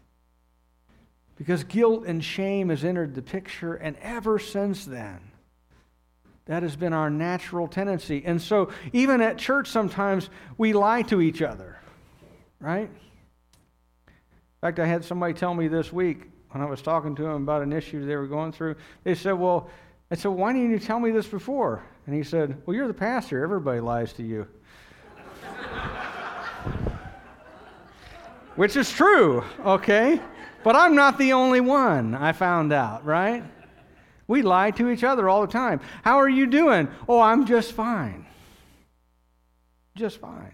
Because 1.42 1.64
guilt 1.64 2.06
and 2.06 2.24
shame 2.24 2.70
has 2.70 2.86
entered 2.86 3.16
the 3.16 3.24
picture, 3.24 3.74
and 3.74 3.98
ever 3.98 4.38
since 4.38 4.86
then, 4.86 5.32
that 6.46 6.62
has 6.62 6.76
been 6.76 6.94
our 6.94 7.10
natural 7.10 7.68
tendency. 7.68 8.22
And 8.24 8.40
so, 8.40 8.70
even 8.94 9.22
at 9.22 9.40
church, 9.40 9.68
sometimes 9.68 10.30
we 10.60 10.72
lie 10.74 11.02
to 11.02 11.20
each 11.20 11.42
other. 11.42 11.80
right? 12.60 12.92
In 14.08 14.14
fact, 14.62 14.78
I 14.78 14.86
had 14.86 15.04
somebody 15.04 15.34
tell 15.34 15.56
me 15.56 15.68
this 15.68 15.92
week 15.92 16.30
when 16.52 16.62
I 16.62 16.68
was 16.68 16.84
talking 16.84 17.16
to 17.16 17.24
them 17.24 17.42
about 17.42 17.64
an 17.64 17.74
issue 17.74 18.06
they 18.06 18.18
were 18.18 18.28
going 18.28 18.52
through. 18.52 18.76
They 19.04 19.16
said, 19.16 19.32
Well, 19.32 19.68
I 20.12 20.16
said, 20.18 20.30
Why 20.30 20.54
didn't 20.54 20.70
you 20.70 20.78
tell 20.78 21.00
me 21.00 21.10
this 21.10 21.26
before? 21.26 21.84
And 22.06 22.14
he 22.14 22.22
said, 22.22 22.62
Well, 22.68 22.76
you're 22.76 22.88
the 22.88 22.94
pastor. 22.94 23.44
Everybody 23.44 23.80
lies 23.80 24.14
to 24.14 24.22
you. 24.22 24.46
Which 28.56 28.76
is 28.76 28.92
true, 28.92 29.44
okay? 29.66 30.22
But 30.64 30.76
I'm 30.76 30.96
not 30.96 31.18
the 31.18 31.34
only 31.34 31.62
one, 31.62 32.14
I 32.14 32.34
found 32.34 32.72
out, 32.72 33.06
right? 33.06 33.44
We 34.28 34.42
lie 34.42 34.72
to 34.72 34.90
each 34.90 35.04
other 35.04 35.28
all 35.28 35.42
the 35.42 35.52
time. 35.52 35.82
How 36.04 36.18
are 36.18 36.30
you 36.30 36.46
doing? 36.46 36.88
Oh, 37.10 37.20
I'm 37.20 37.46
just 37.46 37.74
fine. 37.74 38.26
Just 39.96 40.20
fine. 40.20 40.54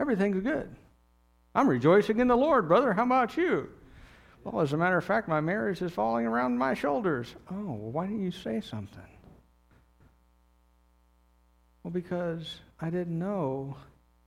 Everything's 0.00 0.42
good. 0.42 0.74
I'm 1.54 1.68
rejoicing 1.68 2.20
in 2.20 2.28
the 2.28 2.36
Lord, 2.36 2.68
brother. 2.68 2.92
How 2.92 3.04
about 3.04 3.36
you? 3.36 3.70
Well, 4.44 4.60
as 4.60 4.72
a 4.72 4.76
matter 4.76 4.96
of 4.96 5.04
fact, 5.04 5.28
my 5.28 5.40
marriage 5.40 5.82
is 5.82 5.92
falling 5.92 6.26
around 6.26 6.58
my 6.58 6.74
shoulders. 6.74 7.34
Oh, 7.50 7.54
well, 7.54 7.90
why 7.92 8.06
didn't 8.06 8.22
you 8.22 8.30
say 8.30 8.60
something? 8.60 9.00
Well, 11.82 11.90
because 11.90 12.60
I 12.80 12.90
didn't 12.90 13.18
know 13.18 13.76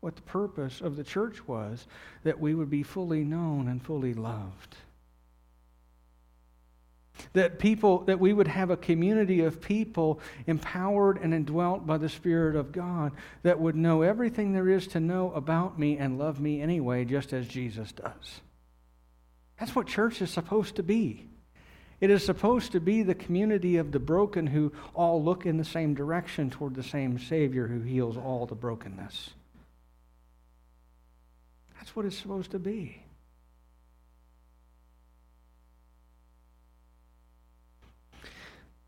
what 0.02 0.16
the 0.16 0.22
purpose 0.24 0.82
of 0.82 0.96
the 0.96 1.04
church 1.04 1.48
was 1.48 1.88
that 2.24 2.40
we 2.40 2.54
would 2.54 2.70
be 2.70 2.84
fully 2.84 3.24
known 3.24 3.68
and 3.68 3.82
fully 3.82 4.14
loved. 4.14 4.76
That 7.34 7.60
people, 7.60 8.00
that 8.06 8.20
we 8.20 8.34
would 8.34 8.48
have 8.48 8.72
a 8.72 8.78
community 8.78 9.42
of 9.42 9.62
people 9.62 10.20
empowered 10.48 11.20
and 11.22 11.36
indwelt 11.36 11.86
by 11.86 12.00
the 12.00 12.10
Spirit 12.10 12.56
of 12.56 12.72
God 12.72 13.12
that 13.44 13.60
would 13.60 13.76
know 13.76 14.02
everything 14.02 14.54
there 14.54 14.68
is 14.68 14.88
to 14.88 15.00
know 15.00 15.32
about 15.34 15.78
me 15.78 15.98
and 15.98 16.18
love 16.18 16.40
me 16.40 16.62
anyway, 16.62 17.06
just 17.06 17.32
as 17.32 17.48
Jesus 17.48 17.92
does. 17.92 18.42
That's 19.60 19.76
what 19.76 19.86
church 19.86 20.20
is 20.24 20.32
supposed 20.32 20.78
to 20.78 20.84
be. 20.84 21.28
It 22.00 22.10
is 22.10 22.26
supposed 22.26 22.72
to 22.72 22.80
be 22.80 23.04
the 23.04 23.14
community 23.14 23.78
of 23.78 23.92
the 23.92 24.00
broken 24.00 24.48
who 24.48 24.72
all 24.96 25.24
look 25.24 25.46
in 25.46 25.58
the 25.58 25.64
same 25.64 25.94
direction 25.94 26.50
toward 26.50 26.74
the 26.74 26.82
same 26.82 27.20
Savior 27.20 27.68
who 27.68 27.82
heals 27.82 28.18
all 28.18 28.48
the 28.48 28.56
brokenness. 28.56 29.30
That's 31.82 31.96
what 31.96 32.06
it's 32.06 32.16
supposed 32.16 32.52
to 32.52 32.60
be. 32.60 33.02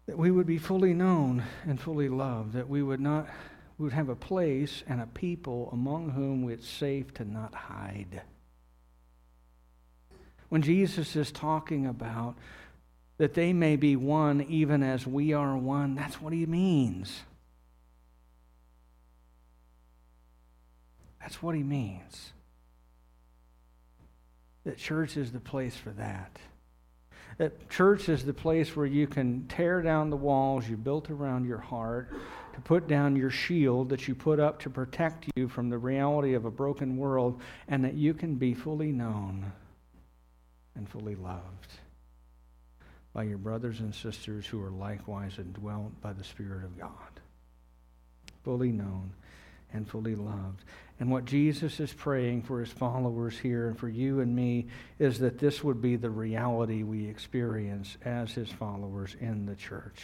that 0.06 0.18
we 0.18 0.30
would 0.30 0.46
be 0.46 0.58
fully 0.58 0.94
known 0.94 1.44
and 1.66 1.80
fully 1.80 2.10
loved, 2.10 2.54
that 2.54 2.70
we 2.70 2.84
would 2.84 3.00
not 3.00 3.28
we 3.78 3.86
would 3.86 3.94
have 3.94 4.10
a 4.10 4.16
place 4.16 4.84
and 4.88 5.02
a 5.02 5.08
people 5.08 5.70
among 5.74 6.12
whom 6.12 6.48
it's 6.52 6.68
safe 6.68 7.12
to 7.16 7.26
not 7.26 7.56
hide. 7.56 8.22
When 10.50 10.62
Jesus 10.62 11.16
is 11.16 11.32
talking 11.32 11.88
about 11.88 12.36
that 13.18 13.34
they 13.34 13.54
may 13.54 13.76
be 13.76 13.96
one 13.96 14.42
even 14.42 14.84
as 14.84 15.08
we 15.08 15.34
are 15.34 15.58
one, 15.58 15.96
that's 15.96 16.22
what 16.22 16.34
he 16.34 16.46
means. 16.46 17.22
That's 21.20 21.42
what 21.42 21.56
he 21.56 21.64
means. 21.64 22.34
That 24.66 24.78
church 24.78 25.18
is 25.18 25.32
the 25.32 25.40
place 25.40 25.76
for 25.76 25.92
that. 25.92 26.38
That 27.38 27.70
church 27.70 28.10
is 28.10 28.24
the 28.24 28.34
place 28.34 28.76
where 28.76 28.86
you 28.86 29.08
can 29.08 29.48
tear 29.48 29.82
down 29.82 30.10
the 30.10 30.18
walls 30.18 30.70
you 30.70 30.78
built 30.78 31.10
around 31.10 31.46
your 31.46 31.58
heart, 31.58 32.14
to 32.54 32.62
put 32.62 32.88
down 32.88 33.16
your 33.16 33.32
shield 33.32 33.90
that 33.90 34.08
you 34.08 34.14
put 34.14 34.40
up 34.40 34.60
to 34.60 34.70
protect 34.70 35.26
you 35.36 35.48
from 35.48 35.70
the 35.70 35.78
reality 35.78 36.36
of 36.36 36.46
a 36.46 36.52
broken 36.52 36.98
world, 36.98 37.42
and 37.68 37.84
that 37.84 37.96
you 37.96 38.14
can 38.14 38.36
be 38.36 38.54
fully 38.54 38.92
known 38.92 39.52
and 40.76 40.88
fully 40.88 41.16
loved 41.16 41.74
by 43.14 43.24
your 43.24 43.38
brothers 43.38 43.80
and 43.80 43.94
sisters 43.94 44.46
who 44.46 44.64
are 44.64 44.72
likewise 44.72 45.40
indwelt 45.40 46.00
by 46.02 46.14
the 46.14 46.24
Spirit 46.24 46.64
of 46.64 46.78
God. 46.78 46.92
Fully 48.44 48.72
known 48.72 49.12
and 49.72 49.88
fully 49.88 50.16
loved. 50.16 50.64
And 51.00 51.12
what 51.12 51.26
Jesus 51.26 51.80
is 51.80 51.92
praying 51.92 52.44
for 52.44 52.60
his 52.60 52.72
followers 52.72 53.38
here 53.38 53.68
and 53.68 53.78
for 53.78 53.90
you 53.90 54.22
and 54.22 54.36
me 54.36 54.68
is 55.00 55.20
that 55.20 55.40
this 55.40 55.64
would 55.64 55.82
be 55.82 55.96
the 55.96 56.10
reality 56.10 56.84
we 56.84 57.08
experience 57.08 57.98
as 58.06 58.32
his 58.32 58.50
followers 58.50 59.16
in 59.20 59.46
the 59.46 59.56
church. 59.56 60.02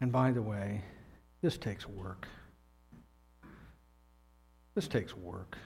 And 0.00 0.10
by 0.10 0.30
the 0.30 0.42
way, 0.42 0.82
this 1.42 1.58
takes 1.58 1.86
work. 1.86 2.26
This 4.74 4.88
takes 4.88 5.14
work. 5.16 5.58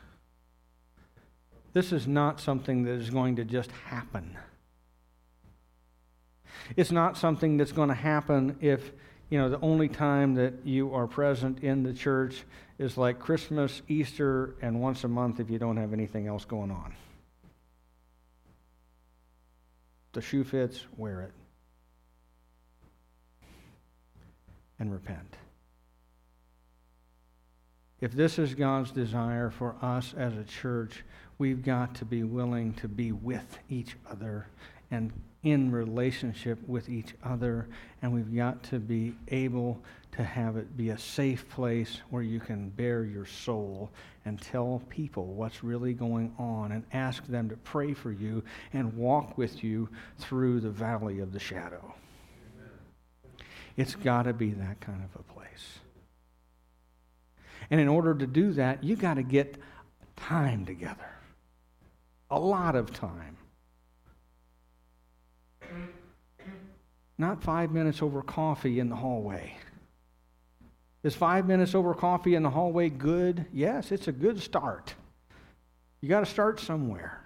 This 1.73 1.93
is 1.93 2.07
not 2.07 2.41
something 2.41 2.85
that 2.85 2.93
is 2.93 3.11
going 3.11 3.37
to 3.37 3.45
just 3.45 3.71
happen. 3.71 4.37
It's 6.77 6.93
not 6.93 7.17
something 7.17 7.57
that's 7.57 7.73
going 7.73 7.89
to 7.89 7.95
happen 7.95 8.57
if 8.61 8.93
you 9.35 9.41
know, 9.41 9.49
the 9.49 9.61
only 9.63 9.89
time 9.89 10.37
that 10.37 10.55
you 10.65 10.95
are 10.95 11.09
present 11.09 11.65
in 11.65 11.83
the 11.83 11.93
church 11.93 12.45
is 12.79 12.97
like 12.97 13.19
Christmas, 13.19 13.83
Easter, 13.89 14.55
and 14.63 14.81
once 14.81 15.03
a 15.03 15.09
month 15.09 15.41
if 15.41 15.51
you 15.51 15.59
don't 15.59 15.77
have 15.77 15.93
anything 15.93 16.29
else 16.29 16.45
going 16.45 16.71
on. 16.71 16.95
The 20.13 20.21
shoe 20.21 20.45
fits, 20.45 20.85
wear 20.97 21.23
it. 21.23 21.33
And 24.79 24.93
repent. 24.93 25.35
If 28.01 28.13
this 28.13 28.39
is 28.39 28.55
God's 28.55 28.93
desire 28.93 29.51
for 29.51 29.75
us 29.83 30.15
as 30.17 30.37
a 30.37 30.45
church, 30.45 31.03
we've 31.39 31.65
got 31.65 31.97
to 31.97 32.05
be 32.05 32.23
willing 32.23 32.73
to 32.75 32.87
be 32.87 33.11
with 33.11 33.59
each 33.69 33.97
other 34.09 34.47
and 34.95 35.13
in 35.43 35.71
relationship 35.71 36.59
with 36.69 36.89
each 36.89 37.15
other, 37.23 37.69
and 38.01 38.13
we've 38.13 38.35
got 38.35 38.63
to 38.63 38.79
be 38.79 39.15
able 39.29 39.83
to 40.13 40.23
have 40.23 40.57
it 40.57 40.77
be 40.77 40.91
a 40.91 40.99
safe 40.99 41.49
place 41.51 42.01
where 42.11 42.23
you 42.23 42.39
can 42.39 42.71
bare 42.71 43.05
your 43.05 43.27
soul 43.27 43.91
and 44.25 44.41
tell 44.41 44.81
people 44.89 45.27
what's 45.27 45.65
really 45.65 45.93
going 45.93 46.33
on 46.39 46.71
and 46.73 46.85
ask 46.93 47.27
them 47.27 47.49
to 47.49 47.57
pray 47.57 47.93
for 47.93 48.13
you 48.13 48.43
and 48.73 48.97
walk 48.97 49.37
with 49.37 49.65
you 49.65 49.89
through 50.19 50.61
the 50.61 50.71
valley 50.71 51.19
of 51.19 51.33
the 51.33 51.41
shadow. 51.41 51.93
It's 53.77 53.97
got 53.97 54.23
to 54.23 54.33
be 54.33 54.51
that 54.53 54.81
kind 54.81 55.03
of 55.03 55.21
a 55.21 55.33
place. 55.33 55.79
And 57.69 57.81
in 57.81 57.89
order 57.89 58.15
to 58.15 58.27
do 58.27 58.53
that, 58.53 58.85
you 58.85 58.95
got 58.95 59.15
to 59.15 59.25
get 59.25 59.59
time 60.17 60.65
together. 60.65 61.11
A 62.31 62.39
lot 62.39 62.77
of 62.77 62.93
time. 62.93 63.37
Not 67.17 67.43
five 67.43 67.71
minutes 67.71 68.03
over 68.03 68.23
coffee 68.23 68.81
in 68.81 68.89
the 68.89 68.97
hallway. 68.97 69.57
Is 71.03 71.15
five 71.15 71.47
minutes 71.47 71.75
over 71.75 71.95
coffee 71.95 72.35
in 72.35 72.43
the 72.43 72.51
hallway 72.51 72.89
good? 72.89 73.47
Yes, 73.53 73.93
it's 73.93 74.09
a 74.09 74.13
good 74.13 74.41
start. 74.41 74.95
You 76.01 76.09
got 76.09 76.21
to 76.21 76.27
start 76.27 76.61
somewhere. 76.61 77.21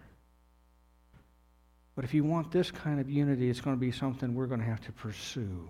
But 1.94 2.05
if 2.05 2.14
you 2.14 2.22
want 2.22 2.53
this 2.53 2.70
kind 2.70 3.01
of 3.01 3.11
unity, 3.11 3.48
it's 3.51 3.61
going 3.61 3.77
to 3.77 3.81
be 3.81 3.92
something 3.92 4.35
we're 4.35 4.46
going 4.46 4.61
to 4.61 4.66
have 4.66 4.81
to 4.83 4.92
pursue. 4.92 5.68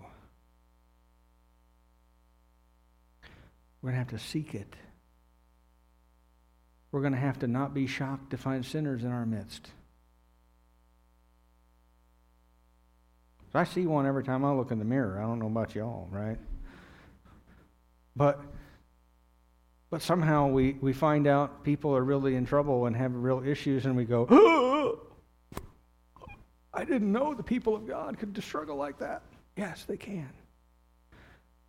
We're 3.81 3.91
going 3.91 4.05
to 4.05 4.11
have 4.11 4.19
to 4.19 4.27
seek 4.27 4.53
it. 4.53 4.75
We're 6.91 7.01
going 7.01 7.13
to 7.13 7.19
have 7.19 7.39
to 7.39 7.47
not 7.47 7.73
be 7.73 7.87
shocked 7.87 8.31
to 8.31 8.37
find 8.37 8.65
sinners 8.65 9.03
in 9.03 9.11
our 9.11 9.25
midst. 9.25 9.69
I 13.53 13.63
see 13.63 13.87
one 13.87 14.05
every 14.05 14.23
time 14.23 14.45
I 14.45 14.53
look 14.53 14.71
in 14.71 14.79
the 14.79 14.85
mirror. 14.85 15.19
I 15.19 15.23
don't 15.23 15.39
know 15.39 15.47
about 15.47 15.73
y'all, 15.75 16.07
right? 16.11 16.37
But 18.15 18.39
but 19.89 20.03
somehow 20.03 20.47
we, 20.47 20.73
we 20.81 20.93
find 20.93 21.25
out 21.25 21.63
people 21.63 21.95
are 21.95 22.03
really 22.03 22.35
in 22.35 22.45
trouble 22.45 22.85
and 22.85 22.95
have 22.95 23.15
real 23.15 23.43
issues, 23.43 23.85
and 23.85 23.95
we 23.95 24.05
go, 24.05 24.27
oh, 24.29 24.99
I 26.73 26.85
didn't 26.85 27.11
know 27.11 27.33
the 27.33 27.43
people 27.43 27.75
of 27.75 27.87
God 27.87 28.19
could 28.19 28.41
struggle 28.43 28.75
like 28.75 28.99
that. 28.99 29.23
Yes, 29.57 29.85
they 29.85 29.97
can. 29.97 30.29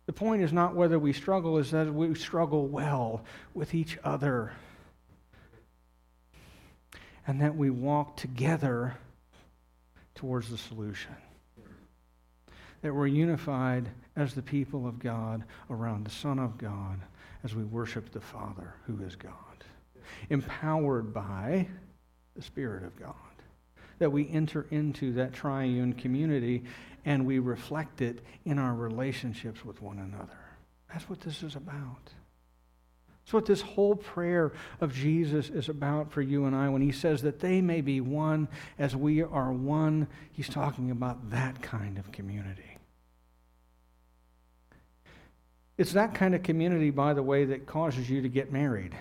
The 0.05 0.13
point 0.13 0.43
is 0.43 0.53
not 0.53 0.75
whether 0.75 0.99
we 0.99 1.13
struggle, 1.13 1.57
is 1.57 1.71
that 1.71 1.91
we 1.91 2.13
struggle 2.13 2.67
well 2.67 3.23
with 3.55 3.73
each 3.73 3.97
other. 4.03 4.51
And 7.25 7.41
that 7.41 7.55
we 7.55 7.69
walk 7.69 8.17
together 8.17 8.97
towards 10.13 10.49
the 10.49 10.57
solution 10.57 11.15
that 12.81 12.93
we're 12.93 13.07
unified 13.07 13.89
as 14.15 14.33
the 14.33 14.41
people 14.41 14.87
of 14.87 14.99
God 14.99 15.43
around 15.69 16.05
the 16.05 16.11
Son 16.11 16.39
of 16.39 16.57
God 16.57 16.99
as 17.43 17.55
we 17.55 17.63
worship 17.63 18.11
the 18.11 18.21
Father 18.21 18.75
who 18.85 19.03
is 19.03 19.15
God, 19.15 19.33
empowered 20.29 21.13
by 21.13 21.67
the 22.35 22.41
Spirit 22.41 22.83
of 22.83 22.99
God. 22.99 23.15
That 23.99 24.11
we 24.11 24.29
enter 24.29 24.65
into 24.71 25.13
that 25.13 25.33
triune 25.33 25.93
community 25.93 26.63
and 27.05 27.25
we 27.25 27.39
reflect 27.39 28.01
it 28.01 28.23
in 28.45 28.57
our 28.57 28.73
relationships 28.73 29.63
with 29.63 29.81
one 29.81 29.99
another. 29.99 30.39
That's 30.91 31.09
what 31.09 31.21
this 31.21 31.43
is 31.43 31.55
about. 31.55 32.11
It's 33.23 33.33
what 33.33 33.45
this 33.45 33.61
whole 33.61 33.95
prayer 33.95 34.51
of 34.81 34.93
Jesus 34.93 35.49
is 35.49 35.69
about 35.69 36.11
for 36.11 36.21
you 36.21 36.45
and 36.45 36.55
I 36.55 36.69
when 36.69 36.81
he 36.81 36.91
says 36.91 37.21
that 37.21 37.39
they 37.39 37.61
may 37.61 37.81
be 37.81 38.01
one 38.01 38.47
as 38.79 38.95
we 38.95 39.21
are 39.21 39.53
one. 39.53 40.07
He's 40.31 40.49
talking 40.49 40.91
about 40.91 41.29
that 41.29 41.61
kind 41.61 41.97
of 41.97 42.11
community. 42.11 42.70
It's 45.81 45.93
that 45.93 46.13
kind 46.13 46.35
of 46.35 46.43
community, 46.43 46.91
by 46.91 47.15
the 47.15 47.23
way, 47.23 47.43
that 47.45 47.65
causes 47.65 48.07
you 48.07 48.21
to 48.21 48.29
get 48.29 48.51
married. 48.51 48.93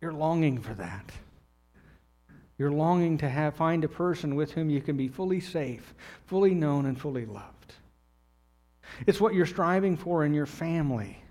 You're 0.00 0.12
longing 0.12 0.60
for 0.60 0.74
that. 0.74 1.12
You're 2.58 2.72
longing 2.72 3.18
to 3.18 3.28
have, 3.28 3.54
find 3.54 3.84
a 3.84 3.88
person 3.88 4.34
with 4.34 4.50
whom 4.50 4.70
you 4.70 4.80
can 4.80 4.96
be 4.96 5.06
fully 5.06 5.38
safe, 5.38 5.94
fully 6.26 6.52
known, 6.52 6.86
and 6.86 7.00
fully 7.00 7.26
loved. 7.26 7.74
It's 9.06 9.20
what 9.20 9.34
you're 9.34 9.46
striving 9.46 9.96
for 9.96 10.24
in 10.24 10.34
your 10.34 10.46
family. 10.46 11.22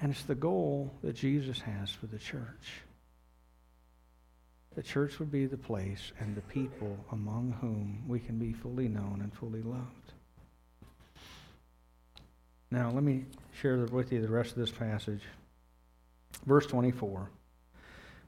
And 0.00 0.10
it's 0.10 0.24
the 0.24 0.34
goal 0.34 0.92
that 1.04 1.14
Jesus 1.14 1.60
has 1.60 1.92
for 1.92 2.08
the 2.08 2.18
church. 2.18 2.82
The 4.74 4.82
church 4.82 5.20
would 5.20 5.30
be 5.30 5.46
the 5.46 5.56
place 5.56 6.10
and 6.18 6.34
the 6.34 6.40
people 6.40 6.98
among 7.12 7.52
whom 7.60 8.02
we 8.08 8.18
can 8.18 8.36
be 8.36 8.52
fully 8.52 8.88
known 8.88 9.20
and 9.22 9.32
fully 9.32 9.62
loved. 9.62 10.12
Now, 12.70 12.90
let 12.90 13.02
me 13.02 13.24
share 13.60 13.78
with 13.78 14.12
you 14.12 14.22
the 14.22 14.28
rest 14.28 14.52
of 14.52 14.58
this 14.58 14.70
passage. 14.70 15.22
Verse 16.46 16.66
24. 16.66 17.28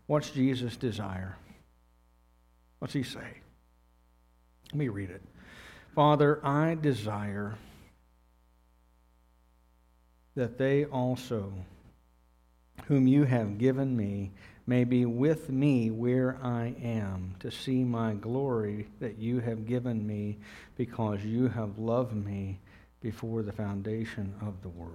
What's 0.06 0.30
Jesus' 0.30 0.76
desire? 0.76 1.36
What's 2.80 2.92
he 2.92 3.04
say? 3.04 3.38
Let 4.72 4.74
me 4.74 4.88
read 4.88 5.10
it. 5.10 5.22
Father, 5.94 6.44
I 6.44 6.74
desire 6.74 7.54
that 10.34 10.58
they 10.58 10.86
also, 10.86 11.52
whom 12.86 13.06
you 13.06 13.24
have 13.24 13.58
given 13.58 13.96
me, 13.96 14.32
may 14.66 14.84
be 14.84 15.04
with 15.04 15.50
me 15.50 15.90
where 15.90 16.38
I 16.42 16.74
am, 16.82 17.34
to 17.40 17.50
see 17.50 17.84
my 17.84 18.14
glory 18.14 18.88
that 18.98 19.18
you 19.18 19.40
have 19.40 19.66
given 19.66 20.06
me, 20.06 20.38
because 20.76 21.24
you 21.24 21.48
have 21.48 21.78
loved 21.78 22.14
me 22.14 22.58
before 23.02 23.42
the 23.42 23.52
foundation 23.52 24.32
of 24.40 24.62
the 24.62 24.68
world. 24.68 24.92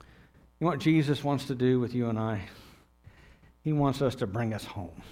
You 0.00 0.66
know 0.66 0.70
what 0.70 0.80
Jesus 0.80 1.24
wants 1.24 1.46
to 1.46 1.54
do 1.54 1.80
with 1.80 1.94
you 1.94 2.08
and 2.08 2.18
I? 2.18 2.42
He 3.62 3.72
wants 3.72 4.02
us 4.02 4.14
to 4.16 4.26
bring 4.26 4.52
us 4.52 4.64
home. 4.64 5.02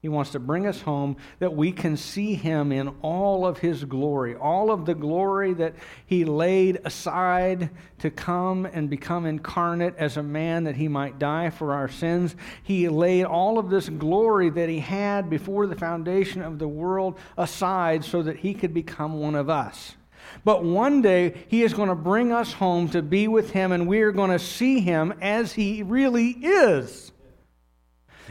He 0.00 0.08
wants 0.08 0.30
to 0.30 0.38
bring 0.38 0.64
us 0.64 0.80
home 0.82 1.16
that 1.40 1.56
we 1.56 1.72
can 1.72 1.96
see 1.96 2.34
him 2.34 2.70
in 2.70 2.88
all 3.02 3.44
of 3.44 3.58
his 3.58 3.84
glory, 3.84 4.36
all 4.36 4.70
of 4.70 4.86
the 4.86 4.94
glory 4.94 5.54
that 5.54 5.74
he 6.06 6.24
laid 6.24 6.80
aside 6.84 7.70
to 7.98 8.08
come 8.08 8.64
and 8.64 8.88
become 8.88 9.26
incarnate 9.26 9.96
as 9.98 10.16
a 10.16 10.22
man 10.22 10.64
that 10.64 10.76
he 10.76 10.86
might 10.86 11.18
die 11.18 11.50
for 11.50 11.74
our 11.74 11.88
sins. 11.88 12.36
He 12.62 12.88
laid 12.88 13.24
all 13.24 13.58
of 13.58 13.70
this 13.70 13.88
glory 13.88 14.50
that 14.50 14.68
he 14.68 14.78
had 14.78 15.28
before 15.28 15.66
the 15.66 15.74
foundation 15.74 16.42
of 16.42 16.60
the 16.60 16.68
world 16.68 17.18
aside 17.36 18.04
so 18.04 18.22
that 18.22 18.36
he 18.36 18.54
could 18.54 18.72
become 18.72 19.18
one 19.18 19.34
of 19.34 19.50
us. 19.50 19.96
But 20.44 20.62
one 20.62 21.02
day 21.02 21.44
he 21.48 21.62
is 21.64 21.74
going 21.74 21.88
to 21.88 21.96
bring 21.96 22.30
us 22.30 22.52
home 22.52 22.88
to 22.90 23.02
be 23.02 23.26
with 23.26 23.50
him, 23.50 23.72
and 23.72 23.88
we 23.88 24.02
are 24.02 24.12
going 24.12 24.30
to 24.30 24.38
see 24.38 24.78
him 24.78 25.14
as 25.20 25.54
he 25.54 25.82
really 25.82 26.30
is. 26.30 27.10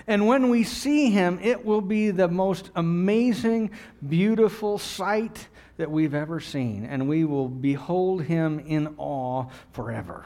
And 0.08 0.26
when 0.26 0.50
we 0.50 0.64
see 0.64 1.10
him, 1.10 1.38
it 1.44 1.66
will 1.66 1.82
be 1.82 2.12
the 2.12 2.30
most 2.30 2.72
amazing, 2.76 3.72
beautiful 4.08 4.78
sight 4.78 5.50
that 5.76 5.92
we've 5.92 6.14
ever 6.14 6.40
seen. 6.40 6.86
And 6.86 7.10
we 7.10 7.26
will 7.26 7.50
behold 7.50 8.24
him 8.24 8.60
in 8.60 8.96
awe 8.98 9.48
forever. 9.74 10.26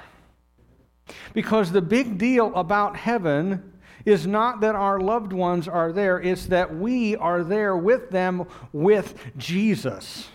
Because 1.33 1.71
the 1.71 1.81
big 1.81 2.19
deal 2.19 2.53
about 2.55 2.95
heaven 2.95 3.73
is 4.05 4.27
not 4.27 4.61
that 4.61 4.75
our 4.75 4.99
loved 4.99 5.33
ones 5.33 5.67
are 5.67 5.91
there, 5.91 6.19
it's 6.19 6.47
that 6.47 6.75
we 6.75 7.15
are 7.15 7.43
there 7.43 7.75
with 7.75 8.11
them 8.11 8.45
with 8.71 9.31
Jesus. 9.37 10.27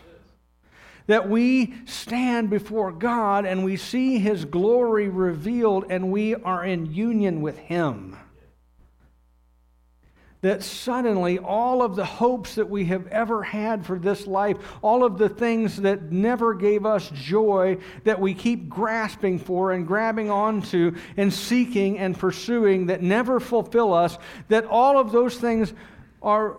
That 1.07 1.29
we 1.29 1.75
stand 1.85 2.51
before 2.51 2.91
God 2.91 3.47
and 3.47 3.65
we 3.65 3.77
see 3.77 4.19
His 4.19 4.45
glory 4.45 5.09
revealed 5.09 5.85
and 5.89 6.11
we 6.11 6.35
are 6.35 6.65
in 6.65 6.93
union 6.93 7.43
with 7.43 7.59
Him 7.59 8.17
that 10.47 10.63
suddenly 10.63 11.39
all 11.39 11.83
of 11.83 11.97
the 11.97 12.05
hopes 12.05 12.55
that 12.55 12.71
we 12.71 12.85
have 12.85 13.07
ever 13.09 13.43
had 13.43 13.85
for 13.85 13.99
this 13.99 14.29
life, 14.29 14.57
all 14.81 15.03
of 15.03 15.19
the 15.19 15.29
things 15.29 15.79
that 15.79 16.13
never 16.13 16.55
gave 16.55 16.87
us 16.87 17.11
joy, 17.11 17.77
that 18.05 18.21
we 18.21 18.33
keep 18.33 18.69
grasping 18.69 19.41
for 19.41 19.73
and 19.73 19.89
grabbing 19.89 20.31
onto 20.31 20.95
and 21.17 21.35
seeking 21.35 21.99
and 21.99 22.17
pursuing, 22.17 22.87
that 22.87 23.03
never 23.03 23.41
fulfill 23.41 23.93
us, 23.93 24.19
that 24.47 24.65
all 24.67 25.01
of 25.01 25.11
those 25.11 25.37
things 25.37 25.73
are 26.23 26.59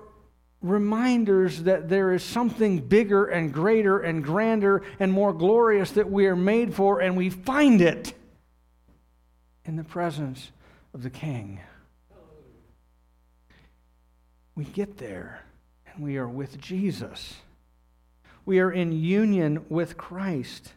reminders 0.62 1.64
that 1.64 1.88
there 1.88 2.12
is 2.12 2.22
something 2.22 2.80
bigger 2.80 3.28
and 3.28 3.54
greater 3.54 4.00
and 4.00 4.22
grander 4.22 4.84
and 5.00 5.14
more 5.14 5.32
glorious 5.32 5.92
that 5.92 6.12
we 6.12 6.26
are 6.26 6.36
made 6.36 6.74
for, 6.74 7.00
and 7.00 7.16
we 7.16 7.30
find 7.30 7.80
it 7.80 8.14
in 9.64 9.78
the 9.78 9.84
presence 9.86 10.52
of 10.94 11.04
the 11.04 11.10
King 11.10 11.62
we 14.58 14.66
get 14.66 14.98
there 14.98 15.44
and 15.94 16.04
we 16.04 16.18
are 16.18 16.28
with 16.28 16.60
Jesus. 16.60 17.36
We 18.44 18.60
are 18.60 18.72
in 18.72 18.92
union 18.92 19.66
with 19.70 19.98
Christ. 19.98 20.74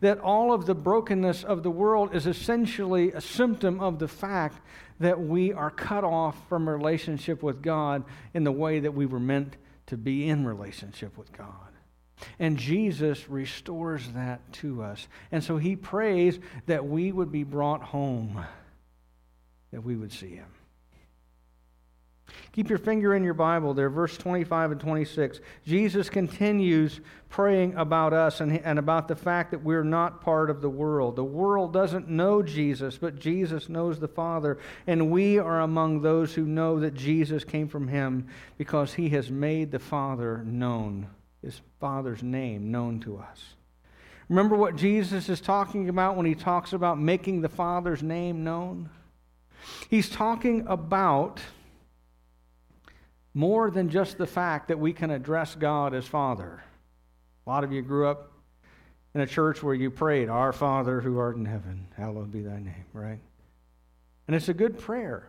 That 0.00 0.20
all 0.20 0.52
of 0.52 0.66
the 0.66 0.74
brokenness 0.74 1.42
of 1.42 1.62
the 1.62 1.70
world 1.70 2.14
is 2.14 2.26
essentially 2.26 3.10
a 3.12 3.20
symptom 3.20 3.80
of 3.80 3.98
the 3.98 4.08
fact 4.08 4.60
that 5.00 5.20
we 5.20 5.52
are 5.52 5.70
cut 5.70 6.04
off 6.04 6.36
from 6.48 6.68
relationship 6.68 7.42
with 7.42 7.62
God 7.62 8.04
in 8.32 8.44
the 8.44 8.52
way 8.52 8.80
that 8.80 8.94
we 8.94 9.06
were 9.06 9.20
meant 9.20 9.56
to 9.86 9.96
be 9.96 10.28
in 10.28 10.46
relationship 10.46 11.18
with 11.18 11.32
God. 11.32 11.50
And 12.38 12.56
Jesus 12.56 13.28
restores 13.28 14.08
that 14.12 14.52
to 14.54 14.82
us. 14.82 15.08
And 15.32 15.42
so 15.42 15.56
he 15.56 15.74
prays 15.74 16.38
that 16.66 16.86
we 16.86 17.10
would 17.10 17.32
be 17.32 17.44
brought 17.44 17.82
home, 17.82 18.44
that 19.72 19.82
we 19.82 19.96
would 19.96 20.12
see 20.12 20.36
him. 20.36 20.55
Keep 22.52 22.70
your 22.70 22.78
finger 22.78 23.14
in 23.14 23.22
your 23.22 23.34
Bible 23.34 23.74
there, 23.74 23.90
verse 23.90 24.16
25 24.16 24.72
and 24.72 24.80
26. 24.80 25.40
Jesus 25.66 26.08
continues 26.08 27.00
praying 27.28 27.74
about 27.74 28.12
us 28.12 28.40
and, 28.40 28.58
and 28.64 28.78
about 28.78 29.08
the 29.08 29.14
fact 29.14 29.50
that 29.50 29.62
we're 29.62 29.84
not 29.84 30.22
part 30.22 30.48
of 30.48 30.60
the 30.60 30.70
world. 30.70 31.16
The 31.16 31.24
world 31.24 31.72
doesn't 31.72 32.08
know 32.08 32.42
Jesus, 32.42 32.98
but 32.98 33.18
Jesus 33.18 33.68
knows 33.68 34.00
the 34.00 34.08
Father. 34.08 34.58
And 34.86 35.10
we 35.10 35.38
are 35.38 35.60
among 35.60 36.00
those 36.00 36.34
who 36.34 36.46
know 36.46 36.80
that 36.80 36.94
Jesus 36.94 37.44
came 37.44 37.68
from 37.68 37.88
him 37.88 38.26
because 38.56 38.94
he 38.94 39.10
has 39.10 39.30
made 39.30 39.70
the 39.70 39.78
Father 39.78 40.42
known, 40.44 41.08
his 41.42 41.60
Father's 41.78 42.22
name 42.22 42.70
known 42.70 43.00
to 43.00 43.18
us. 43.18 43.54
Remember 44.28 44.56
what 44.56 44.76
Jesus 44.76 45.28
is 45.28 45.40
talking 45.40 45.88
about 45.88 46.16
when 46.16 46.26
he 46.26 46.34
talks 46.34 46.72
about 46.72 46.98
making 46.98 47.42
the 47.42 47.48
Father's 47.48 48.02
name 48.02 48.42
known? 48.42 48.88
He's 49.88 50.08
talking 50.08 50.66
about 50.66 51.40
more 53.36 53.70
than 53.70 53.90
just 53.90 54.16
the 54.16 54.26
fact 54.26 54.68
that 54.68 54.78
we 54.78 54.94
can 54.94 55.10
address 55.10 55.54
God 55.54 55.92
as 55.92 56.06
Father. 56.06 56.64
A 57.46 57.50
lot 57.50 57.64
of 57.64 57.70
you 57.70 57.82
grew 57.82 58.08
up 58.08 58.32
in 59.14 59.20
a 59.20 59.26
church 59.26 59.62
where 59.62 59.74
you 59.74 59.90
prayed, 59.90 60.30
Our 60.30 60.54
Father 60.54 61.02
who 61.02 61.18
art 61.18 61.36
in 61.36 61.44
heaven, 61.44 61.86
hallowed 61.98 62.32
be 62.32 62.40
thy 62.40 62.58
name, 62.58 62.86
right? 62.94 63.18
And 64.26 64.34
it's 64.34 64.48
a 64.48 64.54
good 64.54 64.78
prayer. 64.78 65.28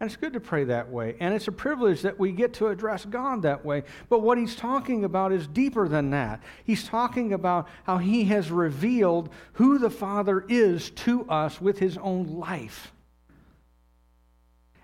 And 0.00 0.08
it's 0.08 0.16
good 0.16 0.32
to 0.32 0.40
pray 0.40 0.64
that 0.64 0.90
way. 0.90 1.14
And 1.20 1.34
it's 1.34 1.46
a 1.46 1.52
privilege 1.52 2.00
that 2.02 2.18
we 2.18 2.32
get 2.32 2.54
to 2.54 2.68
address 2.68 3.04
God 3.04 3.42
that 3.42 3.66
way. 3.66 3.82
But 4.08 4.22
what 4.22 4.38
he's 4.38 4.56
talking 4.56 5.04
about 5.04 5.30
is 5.30 5.46
deeper 5.46 5.88
than 5.88 6.08
that. 6.10 6.42
He's 6.64 6.84
talking 6.84 7.34
about 7.34 7.68
how 7.84 7.98
he 7.98 8.24
has 8.24 8.50
revealed 8.50 9.28
who 9.52 9.76
the 9.76 9.90
Father 9.90 10.42
is 10.48 10.88
to 10.90 11.28
us 11.28 11.60
with 11.60 11.80
his 11.80 11.98
own 11.98 12.38
life. 12.38 12.92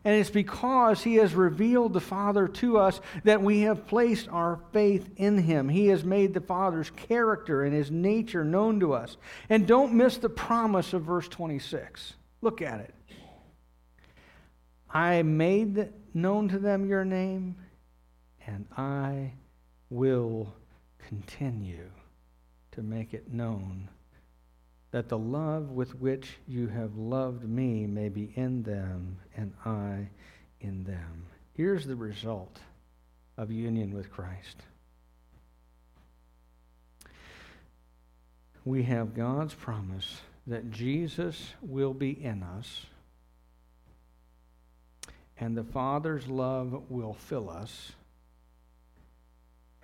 And 0.09 0.17
it's 0.17 0.31
because 0.31 1.03
He 1.03 1.17
has 1.17 1.35
revealed 1.35 1.93
the 1.93 2.01
Father 2.01 2.49
to 2.49 2.79
us 2.79 2.99
that 3.25 3.43
we 3.43 3.61
have 3.61 3.87
placed 3.87 4.27
our 4.31 4.59
faith 4.73 5.07
in 5.19 5.37
Him. 5.37 5.69
He 5.69 5.89
has 5.89 6.03
made 6.03 6.33
the 6.33 6.41
Father's 6.41 6.89
character 6.89 7.63
and 7.63 7.75
His 7.75 7.91
nature 7.91 8.43
known 8.43 8.81
to 8.81 8.95
us. 8.95 9.19
And 9.51 9.67
don't 9.67 9.93
miss 9.93 10.17
the 10.17 10.31
promise 10.31 10.95
of 10.95 11.03
verse 11.03 11.29
26. 11.29 12.15
Look 12.41 12.63
at 12.63 12.81
it. 12.81 12.95
I 14.89 15.21
made 15.21 15.93
known 16.15 16.49
to 16.49 16.59
them 16.59 16.87
your 16.87 17.05
name, 17.05 17.57
and 18.47 18.65
I 18.79 19.35
will 19.91 20.55
continue 21.07 21.91
to 22.73 22.81
make 22.83 23.13
it 23.13 23.31
known 23.31 23.91
that 24.91 25.09
the 25.09 25.19
love 25.19 25.71
with 25.71 25.95
which 25.97 26.39
you 26.47 26.67
have 26.69 26.97
loved 26.97 27.45
me 27.49 27.87
may 27.87 28.09
be 28.09 28.33
in 28.37 28.63
them 28.63 29.19
and 29.37 29.53
I 29.65 30.09
in 30.61 30.85
them. 30.85 31.27
Here's 31.53 31.87
the 31.87 31.97
result 31.97 32.59
of 33.37 33.51
union 33.51 33.95
with 33.95 34.11
Christ. 34.11 34.57
we 38.69 38.83
have 38.83 39.15
God's 39.15 39.55
promise 39.55 40.21
that 40.47 40.71
Jesus 40.71 41.55
will 41.63 41.95
be 41.95 42.11
in 42.11 42.43
us 42.43 42.85
and 45.41 45.57
the 45.57 45.65
Father's 45.65 46.27
love 46.27 46.83
will 46.89 47.15
fill 47.15 47.49
us, 47.49 47.93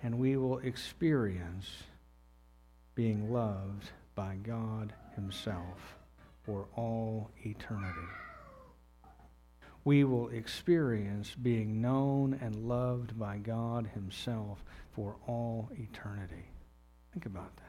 and 0.03 0.19
we 0.19 0.35
will 0.35 0.57
experience 0.59 1.83
being 2.93 3.31
loved 3.31 3.89
by 4.15 4.37
God 4.43 4.93
Himself 5.15 5.97
for 6.43 6.67
all 6.75 7.29
eternity. 7.43 8.07
We 9.83 10.03
will 10.03 10.29
experience 10.29 11.35
being 11.35 11.81
known 11.81 12.39
and 12.41 12.55
loved 12.67 13.19
by 13.19 13.37
God 13.37 13.87
Himself 13.93 14.63
for 14.91 15.15
all 15.27 15.69
eternity. 15.77 16.49
Think 17.13 17.27
about 17.27 17.55
that. 17.57 17.65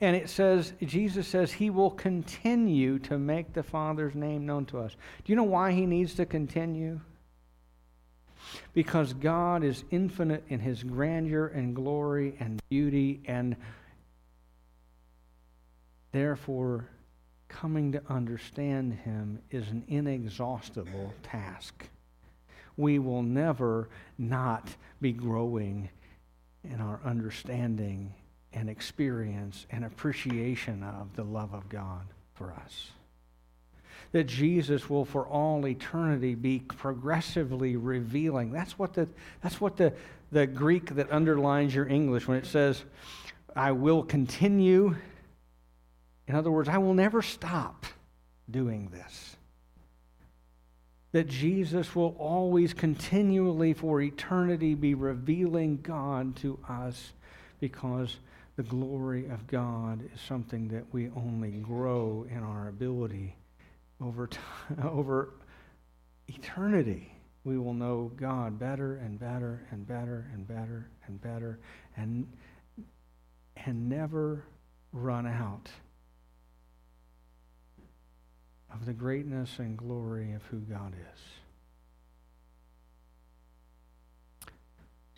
And 0.00 0.14
it 0.14 0.28
says, 0.28 0.72
Jesus 0.82 1.26
says 1.26 1.52
he 1.52 1.70
will 1.70 1.90
continue 1.90 2.98
to 3.00 3.18
make 3.18 3.52
the 3.52 3.62
Father's 3.62 4.14
name 4.14 4.46
known 4.46 4.66
to 4.66 4.78
us. 4.78 4.92
Do 5.24 5.32
you 5.32 5.36
know 5.36 5.42
why 5.42 5.72
he 5.72 5.86
needs 5.86 6.14
to 6.14 6.26
continue? 6.26 7.00
Because 8.72 9.14
God 9.14 9.64
is 9.64 9.84
infinite 9.90 10.44
in 10.48 10.60
his 10.60 10.82
grandeur 10.82 11.46
and 11.46 11.74
glory 11.74 12.36
and 12.40 12.60
beauty, 12.68 13.20
and 13.26 13.56
therefore, 16.14 16.88
coming 17.48 17.90
to 17.92 18.02
understand 18.08 18.92
him 18.92 19.40
is 19.50 19.68
an 19.68 19.84
inexhaustible 19.88 21.12
task. 21.24 21.88
We 22.76 23.00
will 23.00 23.22
never 23.22 23.88
not 24.16 24.68
be 25.00 25.12
growing 25.12 25.90
in 26.62 26.80
our 26.80 27.00
understanding 27.04 28.14
and 28.52 28.70
experience 28.70 29.66
and 29.70 29.84
appreciation 29.84 30.84
of 30.84 31.14
the 31.16 31.24
love 31.24 31.52
of 31.52 31.68
God 31.68 32.06
for 32.34 32.52
us. 32.52 32.90
That 34.12 34.24
Jesus 34.24 34.88
will 34.88 35.04
for 35.04 35.26
all 35.26 35.66
eternity 35.66 36.36
be 36.36 36.60
progressively 36.60 37.76
revealing. 37.76 38.52
That's 38.52 38.78
what 38.78 38.94
the, 38.94 39.08
that's 39.42 39.60
what 39.60 39.76
the, 39.76 39.92
the 40.30 40.46
Greek 40.46 40.94
that 40.94 41.10
underlines 41.10 41.74
your 41.74 41.88
English 41.88 42.28
when 42.28 42.38
it 42.38 42.46
says, 42.46 42.84
I 43.56 43.72
will 43.72 44.04
continue. 44.04 44.94
In 46.26 46.34
other 46.34 46.50
words, 46.50 46.68
I 46.68 46.78
will 46.78 46.94
never 46.94 47.22
stop 47.22 47.86
doing 48.50 48.88
this. 48.90 49.36
That 51.12 51.28
Jesus 51.28 51.94
will 51.94 52.16
always 52.18 52.74
continually 52.74 53.72
for 53.72 54.00
eternity 54.00 54.74
be 54.74 54.94
revealing 54.94 55.78
God 55.82 56.36
to 56.36 56.58
us 56.68 57.12
because 57.60 58.16
the 58.56 58.62
glory 58.62 59.26
of 59.26 59.46
God 59.46 60.02
is 60.14 60.20
something 60.20 60.68
that 60.68 60.84
we 60.92 61.10
only 61.16 61.50
grow 61.50 62.26
in 62.30 62.38
our 62.38 62.68
ability 62.68 63.36
over 64.00 64.26
time, 64.26 64.42
over 64.82 65.30
eternity. 66.28 67.12
We 67.44 67.58
will 67.58 67.74
know 67.74 68.10
God 68.16 68.58
better 68.58 68.96
and 68.96 69.18
better 69.18 69.66
and 69.70 69.86
better 69.86 70.26
and 70.32 70.48
better 70.48 70.88
and 71.06 71.20
better 71.20 71.58
and 71.96 72.26
and 73.56 73.88
never 73.88 74.44
run 74.92 75.26
out 75.26 75.68
of 78.74 78.86
the 78.86 78.92
greatness 78.92 79.58
and 79.58 79.76
glory 79.76 80.32
of 80.32 80.42
who 80.44 80.58
God 80.58 80.92
is. 81.14 81.20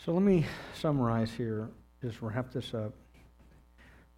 So 0.04 0.12
let 0.12 0.22
me 0.22 0.46
summarize 0.74 1.32
here, 1.32 1.68
just 2.00 2.22
wrap 2.22 2.52
this 2.52 2.74
up. 2.74 2.92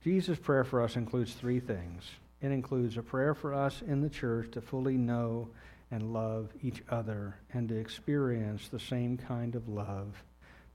Jesus' 0.05 0.39
prayer 0.39 0.65
for 0.65 0.83
us 0.83 0.97
includes 0.97 1.33
three 1.33 1.61
things. 1.61 2.05
It 2.43 2.53
includes 2.53 2.97
a 2.97 3.03
prayer 3.03 3.35
for 3.35 3.55
us 3.55 3.83
in 3.87 4.01
the 4.01 4.11
church 4.11 4.51
to 4.53 4.61
fully 4.61 4.97
know 4.97 5.49
and 5.91 6.13
love 6.13 6.51
each 6.63 6.83
other 6.91 7.37
and 7.53 7.69
to 7.69 7.77
experience 7.77 8.69
the 8.69 8.79
same 8.79 9.17
kind 9.17 9.55
of 9.55 9.69
love 9.69 10.23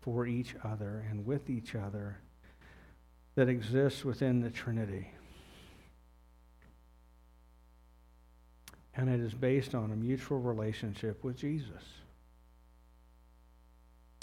for 0.02 0.26
each 0.26 0.56
other 0.64 1.06
and 1.10 1.26
with 1.26 1.50
each 1.50 1.76
other 1.76 2.18
that 3.36 3.50
exists 3.50 4.04
within 4.04 4.42
the 4.42 4.50
Trinity. 4.50 5.10
And 8.96 9.10
it 9.10 9.20
is 9.20 9.34
based 9.34 9.74
on 9.74 9.92
a 9.92 9.96
mutual 9.96 10.40
relationship 10.40 11.24
with 11.24 11.38
Jesus. 11.38 11.84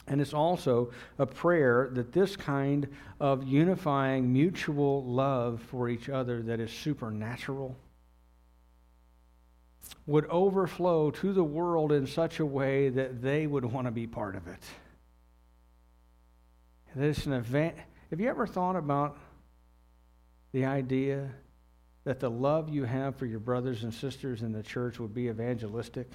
And 0.07 0.21
it's 0.21 0.35
also 0.35 0.91
a 1.19 1.27
prayer 1.27 1.89
that 1.93 2.13
this 2.13 2.37
kind 2.37 2.89
of 3.21 3.45
unifying 3.45 4.33
mutual 4.33 5.05
love 5.05 5.61
for 5.71 5.89
each 5.89 6.09
other 6.09 6.43
that 6.43 6.61
is 6.61 6.71
supernatural 6.71 7.77
would 10.07 10.27
overflow 10.27 11.11
to 11.11 11.33
the 11.33 11.45
world 11.45 11.93
in 11.93 12.07
such 12.07 12.41
a 12.41 12.47
way 12.47 12.89
that 12.89 13.23
they 13.23 13.47
would 13.47 13.65
want 13.65 13.87
to 13.87 13.93
be 13.93 14.07
part 14.07 14.35
of 14.35 14.49
it. 14.49 14.63
That 16.97 17.07
it's 17.07 17.27
an 17.27 17.33
event. 17.33 17.77
Have 18.11 18.21
you 18.21 18.29
ever 18.29 18.47
thought 18.47 18.75
about 18.77 19.17
the 20.53 20.65
idea 20.65 21.31
that 22.05 22.21
the 22.21 22.31
love 22.31 22.69
you 22.69 22.85
have 22.85 23.17
for 23.17 23.27
your 23.27 23.41
brothers 23.41 23.83
and 23.85 23.93
sisters 23.93 24.43
in 24.43 24.53
the 24.53 24.63
church 24.63 24.99
would 24.99 25.15
be 25.15 25.29
evangelistic? 25.29 26.11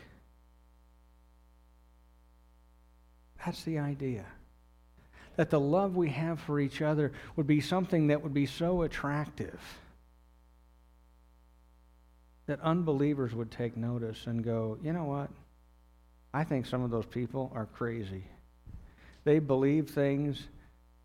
That's 3.46 3.64
the 3.64 3.80
idea. 3.80 4.26
That 5.36 5.50
the 5.50 5.60
love 5.60 5.96
we 5.96 6.10
have 6.10 6.40
for 6.40 6.60
each 6.60 6.82
other 6.82 7.12
would 7.36 7.46
be 7.46 7.62
something 7.62 8.08
that 8.08 8.24
would 8.24 8.34
be 8.34 8.46
so 8.46 8.82
attractive 8.82 9.60
that 12.48 12.60
unbelievers 12.62 13.34
would 13.34 13.52
take 13.52 13.76
notice 13.76 14.28
and 14.28 14.44
go, 14.44 14.78
you 14.84 14.94
know 14.94 15.06
what? 15.06 15.30
I 16.34 16.44
think 16.44 16.66
some 16.66 16.84
of 16.84 16.92
those 16.92 17.06
people 17.06 17.52
are 17.56 17.66
crazy. 17.66 18.24
They 19.24 19.40
believe 19.40 19.90
things 19.90 20.42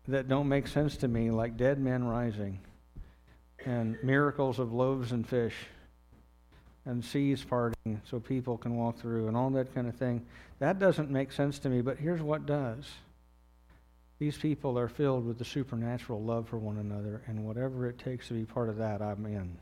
that 0.07 0.27
don't 0.27 0.47
make 0.47 0.67
sense 0.67 0.97
to 0.97 1.07
me, 1.07 1.31
like 1.31 1.57
dead 1.57 1.79
men 1.79 2.03
rising 2.03 2.59
and 3.65 3.97
miracles 4.03 4.59
of 4.59 4.73
loaves 4.73 5.11
and 5.11 5.27
fish 5.27 5.55
and 6.85 7.03
seas 7.03 7.43
parting 7.43 8.01
so 8.09 8.19
people 8.19 8.57
can 8.57 8.75
walk 8.75 8.99
through 8.99 9.27
and 9.27 9.37
all 9.37 9.49
that 9.51 9.73
kind 9.73 9.87
of 9.87 9.95
thing. 9.95 10.25
That 10.59 10.79
doesn't 10.79 11.09
make 11.09 11.31
sense 11.31 11.59
to 11.59 11.69
me, 11.69 11.81
but 11.81 11.97
here's 11.97 12.21
what 12.21 12.45
does. 12.45 12.89
These 14.19 14.37
people 14.37 14.77
are 14.77 14.87
filled 14.87 15.25
with 15.25 15.39
the 15.39 15.45
supernatural 15.45 16.21
love 16.21 16.47
for 16.47 16.57
one 16.57 16.77
another, 16.77 17.23
and 17.27 17.43
whatever 17.43 17.87
it 17.87 17.97
takes 17.97 18.27
to 18.27 18.35
be 18.35 18.45
part 18.45 18.69
of 18.69 18.77
that, 18.77 19.01
I'm 19.01 19.25
in. 19.25 19.57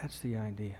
That's 0.00 0.18
the 0.18 0.36
idea. 0.36 0.76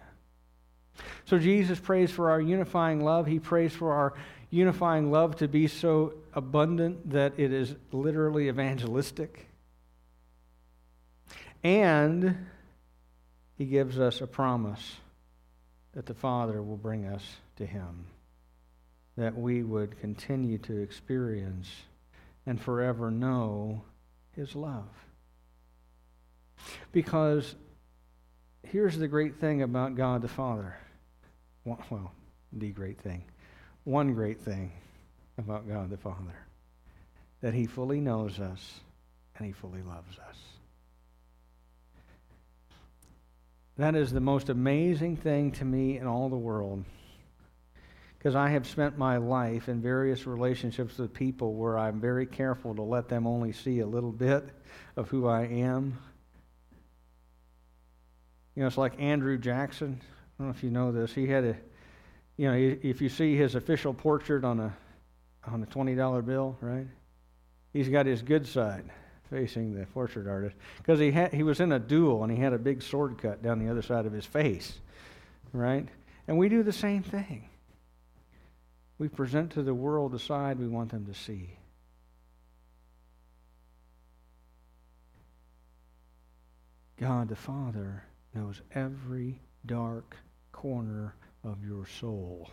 So 1.24 1.38
Jesus 1.38 1.78
prays 1.78 2.10
for 2.10 2.30
our 2.30 2.40
unifying 2.40 3.04
love. 3.04 3.26
He 3.26 3.38
prays 3.38 3.72
for 3.72 3.92
our 3.92 4.14
unifying 4.50 5.12
love 5.12 5.36
to 5.36 5.48
be 5.48 5.68
so 5.68 6.14
abundant 6.34 7.10
that 7.10 7.32
it 7.38 7.52
is 7.52 7.76
literally 7.92 8.48
evangelistic. 8.48 9.46
And 11.62 12.46
he 13.56 13.64
gives 13.66 13.98
us 13.98 14.20
a 14.20 14.26
promise 14.26 14.96
that 15.92 16.06
the 16.06 16.14
Father 16.14 16.62
will 16.62 16.76
bring 16.76 17.06
us 17.06 17.22
to 17.56 17.66
him, 17.66 18.06
that 19.16 19.36
we 19.36 19.62
would 19.62 20.00
continue 20.00 20.58
to 20.58 20.82
experience 20.82 21.68
and 22.46 22.60
forever 22.60 23.10
know 23.10 23.82
his 24.34 24.56
love. 24.56 24.88
Because 26.90 27.54
here's 28.62 28.98
the 28.98 29.08
great 29.08 29.36
thing 29.36 29.62
about 29.62 29.94
God 29.94 30.22
the 30.22 30.28
Father. 30.28 30.76
Well, 31.64 32.12
the 32.52 32.70
great 32.70 33.00
thing. 33.00 33.24
One 33.84 34.14
great 34.14 34.40
thing 34.40 34.72
about 35.38 35.68
God 35.68 35.90
the 35.90 35.96
Father 35.96 36.36
that 37.40 37.54
he 37.54 37.66
fully 37.66 38.00
knows 38.00 38.38
us 38.38 38.80
and 39.36 39.46
he 39.46 39.52
fully 39.52 39.82
loves 39.82 40.18
us. 40.18 40.36
That 43.78 43.94
is 43.94 44.12
the 44.12 44.20
most 44.20 44.48
amazing 44.48 45.16
thing 45.16 45.52
to 45.52 45.64
me 45.64 45.96
in 45.98 46.06
all 46.06 46.28
the 46.28 46.36
world. 46.36 46.84
Because 48.18 48.34
I 48.36 48.50
have 48.50 48.66
spent 48.68 48.98
my 48.98 49.16
life 49.16 49.68
in 49.68 49.80
various 49.80 50.26
relationships 50.26 50.98
with 50.98 51.12
people 51.12 51.54
where 51.54 51.78
I'm 51.78 52.00
very 52.00 52.26
careful 52.26 52.74
to 52.74 52.82
let 52.82 53.08
them 53.08 53.26
only 53.26 53.52
see 53.52 53.80
a 53.80 53.86
little 53.86 54.12
bit 54.12 54.48
of 54.96 55.08
who 55.08 55.26
I 55.26 55.42
am. 55.42 55.98
You 58.54 58.60
know, 58.60 58.66
it's 58.66 58.76
like 58.76 59.00
Andrew 59.00 59.38
Jackson. 59.38 60.00
I 60.00 60.42
don't 60.42 60.48
know 60.48 60.54
if 60.54 60.62
you 60.62 60.70
know 60.70 60.92
this. 60.92 61.12
He 61.12 61.26
had 61.26 61.44
a, 61.44 61.56
you 62.36 62.48
know, 62.48 62.76
if 62.82 63.00
you 63.00 63.08
see 63.08 63.34
his 63.36 63.54
official 63.54 63.94
portrait 63.94 64.44
on 64.44 64.60
a 64.60 64.76
on 65.44 65.62
a 65.62 65.66
twenty 65.66 65.96
dollar 65.96 66.22
bill, 66.22 66.56
right? 66.60 66.86
He's 67.72 67.88
got 67.88 68.06
his 68.06 68.22
good 68.22 68.46
side 68.46 68.84
facing 69.32 69.74
the 69.74 69.86
portrait 69.86 70.28
artist 70.28 70.54
because 70.76 71.00
he 71.00 71.10
had 71.10 71.32
he 71.32 71.42
was 71.42 71.58
in 71.58 71.72
a 71.72 71.78
duel 71.78 72.22
and 72.22 72.30
he 72.30 72.38
had 72.38 72.52
a 72.52 72.58
big 72.58 72.82
sword 72.82 73.16
cut 73.16 73.42
down 73.42 73.58
the 73.58 73.70
other 73.70 73.80
side 73.80 74.04
of 74.04 74.12
his 74.12 74.26
face, 74.26 74.78
right? 75.54 75.88
And 76.28 76.36
we 76.36 76.50
do 76.50 76.62
the 76.62 76.72
same 76.72 77.02
thing. 77.02 77.48
We 78.98 79.08
present 79.08 79.52
to 79.52 79.62
the 79.62 79.74
world 79.74 80.12
the 80.12 80.18
side 80.18 80.58
we 80.58 80.68
want 80.68 80.90
them 80.90 81.06
to 81.06 81.14
see. 81.14 81.56
God 87.00 87.28
the 87.28 87.36
Father 87.36 88.04
knows 88.34 88.60
every 88.74 89.40
dark 89.64 90.14
corner 90.52 91.14
of 91.42 91.64
your 91.64 91.86
soul. 91.86 92.50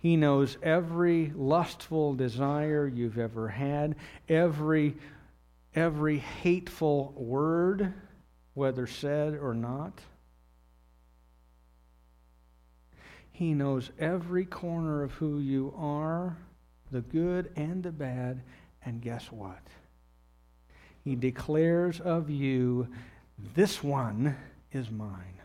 He 0.00 0.16
knows 0.16 0.56
every 0.62 1.30
lustful 1.36 2.14
desire 2.14 2.88
you've 2.88 3.18
ever 3.18 3.48
had, 3.48 3.96
every, 4.28 4.96
every 5.74 6.18
hateful 6.18 7.12
word, 7.16 7.92
whether 8.54 8.86
said 8.86 9.34
or 9.34 9.54
not. 9.54 10.00
He 13.30 13.52
knows 13.52 13.90
every 13.98 14.46
corner 14.46 15.02
of 15.02 15.12
who 15.12 15.38
you 15.38 15.74
are, 15.76 16.36
the 16.90 17.02
good 17.02 17.52
and 17.54 17.82
the 17.82 17.92
bad, 17.92 18.42
and 18.84 19.02
guess 19.02 19.30
what? 19.30 19.62
He 21.04 21.14
declares 21.14 22.00
of 22.00 22.30
you, 22.30 22.88
This 23.54 23.82
one 23.82 24.36
is 24.72 24.90
mine. 24.90 25.39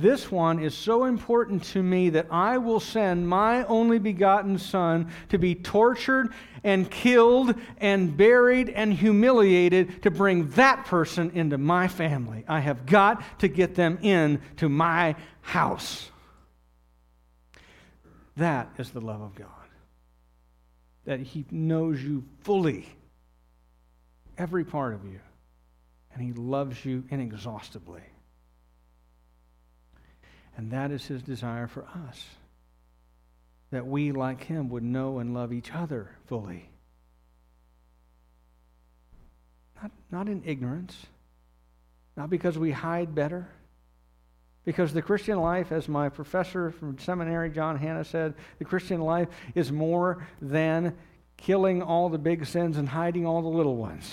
This 0.00 0.28
one 0.28 0.58
is 0.58 0.76
so 0.76 1.04
important 1.04 1.62
to 1.64 1.82
me 1.82 2.10
that 2.10 2.26
I 2.28 2.58
will 2.58 2.80
send 2.80 3.28
my 3.28 3.64
only 3.66 4.00
begotten 4.00 4.58
Son 4.58 5.08
to 5.28 5.38
be 5.38 5.54
tortured 5.54 6.32
and 6.64 6.90
killed 6.90 7.54
and 7.78 8.16
buried 8.16 8.70
and 8.70 8.92
humiliated 8.92 10.02
to 10.02 10.10
bring 10.10 10.48
that 10.50 10.86
person 10.86 11.30
into 11.34 11.58
my 11.58 11.86
family. 11.86 12.44
I 12.48 12.58
have 12.58 12.86
got 12.86 13.22
to 13.38 13.46
get 13.48 13.76
them 13.76 13.98
in 14.02 14.40
to 14.56 14.68
my 14.68 15.14
house. 15.42 16.10
That 18.36 18.70
is 18.78 18.90
the 18.90 19.00
love 19.00 19.20
of 19.20 19.36
God. 19.36 19.48
That 21.04 21.20
He 21.20 21.44
knows 21.52 22.02
you 22.02 22.24
fully, 22.40 22.88
every 24.36 24.64
part 24.64 24.94
of 24.94 25.04
you, 25.04 25.20
and 26.12 26.20
He 26.20 26.32
loves 26.32 26.84
you 26.84 27.04
inexhaustibly. 27.10 28.02
And 30.56 30.70
that 30.70 30.90
is 30.90 31.06
his 31.06 31.22
desire 31.22 31.66
for 31.66 31.84
us. 32.08 32.24
That 33.70 33.86
we, 33.86 34.12
like 34.12 34.44
him, 34.44 34.68
would 34.70 34.84
know 34.84 35.18
and 35.18 35.34
love 35.34 35.52
each 35.52 35.72
other 35.72 36.10
fully. 36.26 36.68
Not, 39.82 39.90
not 40.10 40.28
in 40.28 40.42
ignorance, 40.44 41.06
not 42.16 42.30
because 42.30 42.56
we 42.56 42.70
hide 42.70 43.14
better. 43.14 43.48
Because 44.64 44.92
the 44.92 45.02
Christian 45.02 45.38
life, 45.40 45.72
as 45.72 45.88
my 45.88 46.08
professor 46.08 46.70
from 46.70 46.98
seminary, 46.98 47.50
John 47.50 47.76
Hannah, 47.76 48.04
said, 48.04 48.34
the 48.58 48.64
Christian 48.64 49.00
life 49.00 49.28
is 49.54 49.70
more 49.70 50.26
than 50.40 50.96
killing 51.36 51.82
all 51.82 52.08
the 52.08 52.18
big 52.18 52.46
sins 52.46 52.78
and 52.78 52.88
hiding 52.88 53.26
all 53.26 53.42
the 53.42 53.48
little 53.48 53.76
ones. 53.76 54.10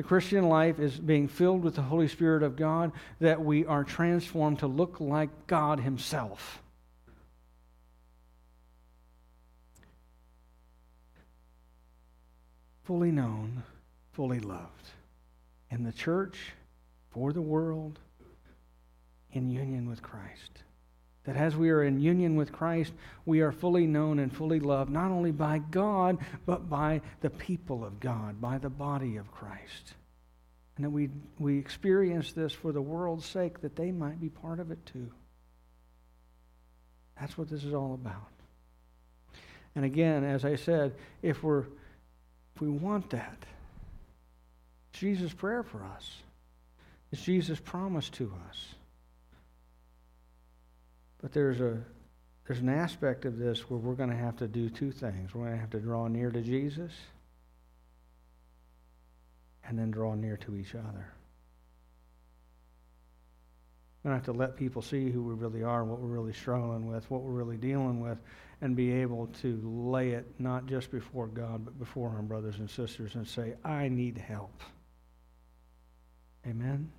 The 0.00 0.06
Christian 0.06 0.48
life 0.48 0.78
is 0.78 0.98
being 0.98 1.28
filled 1.28 1.62
with 1.62 1.74
the 1.74 1.82
Holy 1.82 2.08
Spirit 2.08 2.42
of 2.42 2.56
God, 2.56 2.92
that 3.20 3.44
we 3.44 3.66
are 3.66 3.84
transformed 3.84 4.60
to 4.60 4.66
look 4.66 4.98
like 4.98 5.46
God 5.46 5.80
Himself. 5.80 6.62
Fully 12.84 13.10
known, 13.10 13.62
fully 14.12 14.40
loved. 14.40 14.88
In 15.68 15.84
the 15.84 15.92
church, 15.92 16.52
for 17.10 17.34
the 17.34 17.42
world, 17.42 17.98
in 19.32 19.50
union 19.50 19.86
with 19.86 20.00
Christ. 20.00 20.62
That 21.30 21.36
as 21.36 21.56
we 21.56 21.70
are 21.70 21.84
in 21.84 22.00
union 22.00 22.34
with 22.34 22.50
Christ, 22.50 22.92
we 23.24 23.40
are 23.40 23.52
fully 23.52 23.86
known 23.86 24.18
and 24.18 24.36
fully 24.36 24.58
loved, 24.58 24.90
not 24.90 25.12
only 25.12 25.30
by 25.30 25.58
God, 25.58 26.18
but 26.44 26.68
by 26.68 27.02
the 27.20 27.30
people 27.30 27.84
of 27.84 28.00
God, 28.00 28.40
by 28.40 28.58
the 28.58 28.68
body 28.68 29.16
of 29.16 29.30
Christ. 29.30 29.94
And 30.74 30.84
that 30.84 30.90
we, 30.90 31.08
we 31.38 31.56
experience 31.56 32.32
this 32.32 32.52
for 32.52 32.72
the 32.72 32.82
world's 32.82 33.26
sake, 33.26 33.60
that 33.60 33.76
they 33.76 33.92
might 33.92 34.20
be 34.20 34.28
part 34.28 34.58
of 34.58 34.72
it 34.72 34.84
too. 34.86 35.08
That's 37.20 37.38
what 37.38 37.48
this 37.48 37.62
is 37.62 37.74
all 37.74 37.94
about. 37.94 38.32
And 39.76 39.84
again, 39.84 40.24
as 40.24 40.44
I 40.44 40.56
said, 40.56 40.96
if 41.22 41.44
we're 41.44 41.66
if 42.56 42.60
we 42.60 42.70
want 42.70 43.10
that, 43.10 43.46
Jesus' 44.94 45.32
prayer 45.32 45.62
for 45.62 45.84
us. 45.84 46.12
It's 47.12 47.22
Jesus' 47.22 47.60
promise 47.60 48.08
to 48.10 48.32
us. 48.48 48.74
But 51.20 51.32
there's 51.32 51.60
a 51.60 51.78
there's 52.46 52.60
an 52.60 52.68
aspect 52.68 53.26
of 53.26 53.38
this 53.38 53.70
where 53.70 53.78
we're 53.78 53.94
going 53.94 54.10
to 54.10 54.16
have 54.16 54.36
to 54.38 54.48
do 54.48 54.68
two 54.68 54.90
things. 54.90 55.34
We're 55.34 55.44
going 55.44 55.54
to 55.54 55.60
have 55.60 55.70
to 55.70 55.78
draw 55.78 56.08
near 56.08 56.30
to 56.30 56.40
Jesus 56.40 56.90
and 59.64 59.78
then 59.78 59.92
draw 59.92 60.14
near 60.14 60.36
to 60.38 60.56
each 60.56 60.74
other. 60.74 61.12
We're 64.02 64.10
going 64.10 64.20
to 64.20 64.26
have 64.26 64.34
to 64.34 64.38
let 64.38 64.56
people 64.56 64.82
see 64.82 65.10
who 65.10 65.22
we 65.22 65.34
really 65.34 65.62
are, 65.62 65.84
what 65.84 66.00
we're 66.00 66.08
really 66.08 66.32
struggling 66.32 66.86
with, 66.86 67.08
what 67.10 67.22
we're 67.22 67.30
really 67.30 67.58
dealing 67.58 68.00
with, 68.00 68.18
and 68.62 68.74
be 68.74 68.90
able 68.90 69.28
to 69.42 69.60
lay 69.62 70.10
it 70.10 70.26
not 70.40 70.66
just 70.66 70.90
before 70.90 71.28
God, 71.28 71.64
but 71.64 71.78
before 71.78 72.10
our 72.10 72.22
brothers 72.22 72.58
and 72.58 72.68
sisters 72.68 73.14
and 73.14 73.28
say, 73.28 73.54
I 73.64 73.88
need 73.88 74.18
help. 74.18 74.62
Amen? 76.46 76.90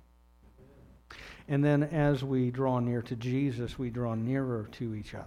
And 1.48 1.64
then 1.64 1.82
as 1.82 2.22
we 2.22 2.50
draw 2.50 2.78
near 2.78 3.02
to 3.02 3.16
Jesus, 3.16 3.78
we 3.78 3.90
draw 3.90 4.14
nearer 4.14 4.68
to 4.72 4.94
each 4.94 5.14
other. 5.14 5.26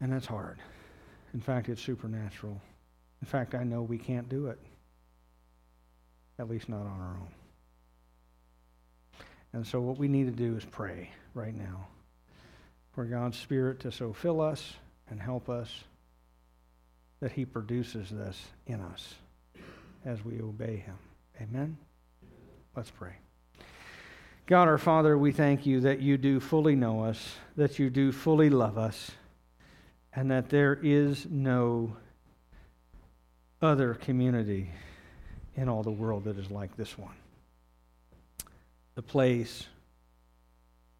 And 0.00 0.12
that's 0.12 0.26
hard. 0.26 0.58
In 1.34 1.40
fact, 1.40 1.68
it's 1.68 1.82
supernatural. 1.82 2.60
In 3.20 3.26
fact, 3.26 3.54
I 3.54 3.64
know 3.64 3.82
we 3.82 3.98
can't 3.98 4.28
do 4.28 4.46
it, 4.46 4.58
at 6.38 6.48
least 6.48 6.68
not 6.68 6.82
on 6.82 7.00
our 7.00 7.16
own. 7.20 7.28
And 9.52 9.66
so, 9.66 9.80
what 9.80 9.96
we 9.96 10.06
need 10.06 10.26
to 10.26 10.32
do 10.32 10.56
is 10.56 10.64
pray 10.64 11.10
right 11.34 11.54
now 11.54 11.88
for 12.92 13.04
God's 13.04 13.38
Spirit 13.38 13.80
to 13.80 13.90
so 13.90 14.12
fill 14.12 14.40
us 14.40 14.74
and 15.08 15.20
help 15.20 15.48
us 15.48 15.84
that 17.20 17.32
He 17.32 17.46
produces 17.46 18.10
this 18.10 18.38
in 18.66 18.80
us 18.80 19.14
as 20.06 20.24
we 20.24 20.40
obey 20.40 20.76
Him. 20.76 20.96
Amen? 21.42 21.76
Let's 22.74 22.90
pray. 22.90 23.16
God 24.46 24.68
our 24.68 24.78
Father, 24.78 25.18
we 25.18 25.32
thank 25.32 25.66
you 25.66 25.80
that 25.80 26.00
you 26.00 26.16
do 26.16 26.38
fully 26.38 26.76
know 26.76 27.04
us, 27.04 27.34
that 27.56 27.80
you 27.80 27.90
do 27.90 28.12
fully 28.12 28.48
love 28.48 28.78
us, 28.78 29.10
and 30.14 30.30
that 30.30 30.48
there 30.48 30.78
is 30.80 31.26
no 31.28 31.96
other 33.60 33.94
community 33.94 34.70
in 35.56 35.68
all 35.68 35.82
the 35.82 35.90
world 35.90 36.24
that 36.24 36.38
is 36.38 36.50
like 36.50 36.76
this 36.76 36.96
one. 36.96 37.14
The 38.94 39.02
place 39.02 39.66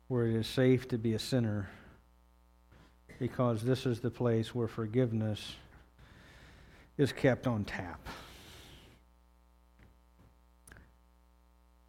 where 0.08 0.26
it 0.26 0.34
is 0.34 0.48
safe 0.48 0.88
to 0.88 0.98
be 0.98 1.14
a 1.14 1.18
sinner, 1.18 1.70
because 3.20 3.62
this 3.62 3.86
is 3.86 4.00
the 4.00 4.10
place 4.10 4.54
where 4.54 4.68
forgiveness 4.68 5.54
is 6.98 7.12
kept 7.12 7.46
on 7.46 7.64
tap. 7.64 8.00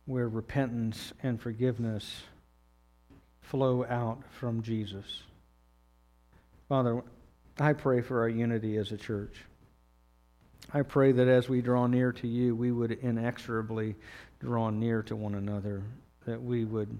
Where 0.07 0.27
repentance 0.27 1.11
and 1.21 1.39
forgiveness 1.39 2.23
flow 3.41 3.85
out 3.85 4.23
from 4.31 4.63
Jesus. 4.63 5.23
Father, 6.69 7.03
I 7.59 7.73
pray 7.73 8.01
for 8.01 8.21
our 8.21 8.29
unity 8.29 8.77
as 8.77 8.91
a 8.91 8.97
church. 8.97 9.35
I 10.73 10.81
pray 10.81 11.11
that 11.11 11.27
as 11.27 11.49
we 11.49 11.61
draw 11.61 11.87
near 11.87 12.13
to 12.13 12.27
you, 12.27 12.55
we 12.55 12.71
would 12.71 12.91
inexorably 12.91 13.95
draw 14.39 14.69
near 14.69 15.03
to 15.03 15.15
one 15.15 15.35
another, 15.35 15.83
that 16.25 16.41
we 16.41 16.63
would 16.63 16.97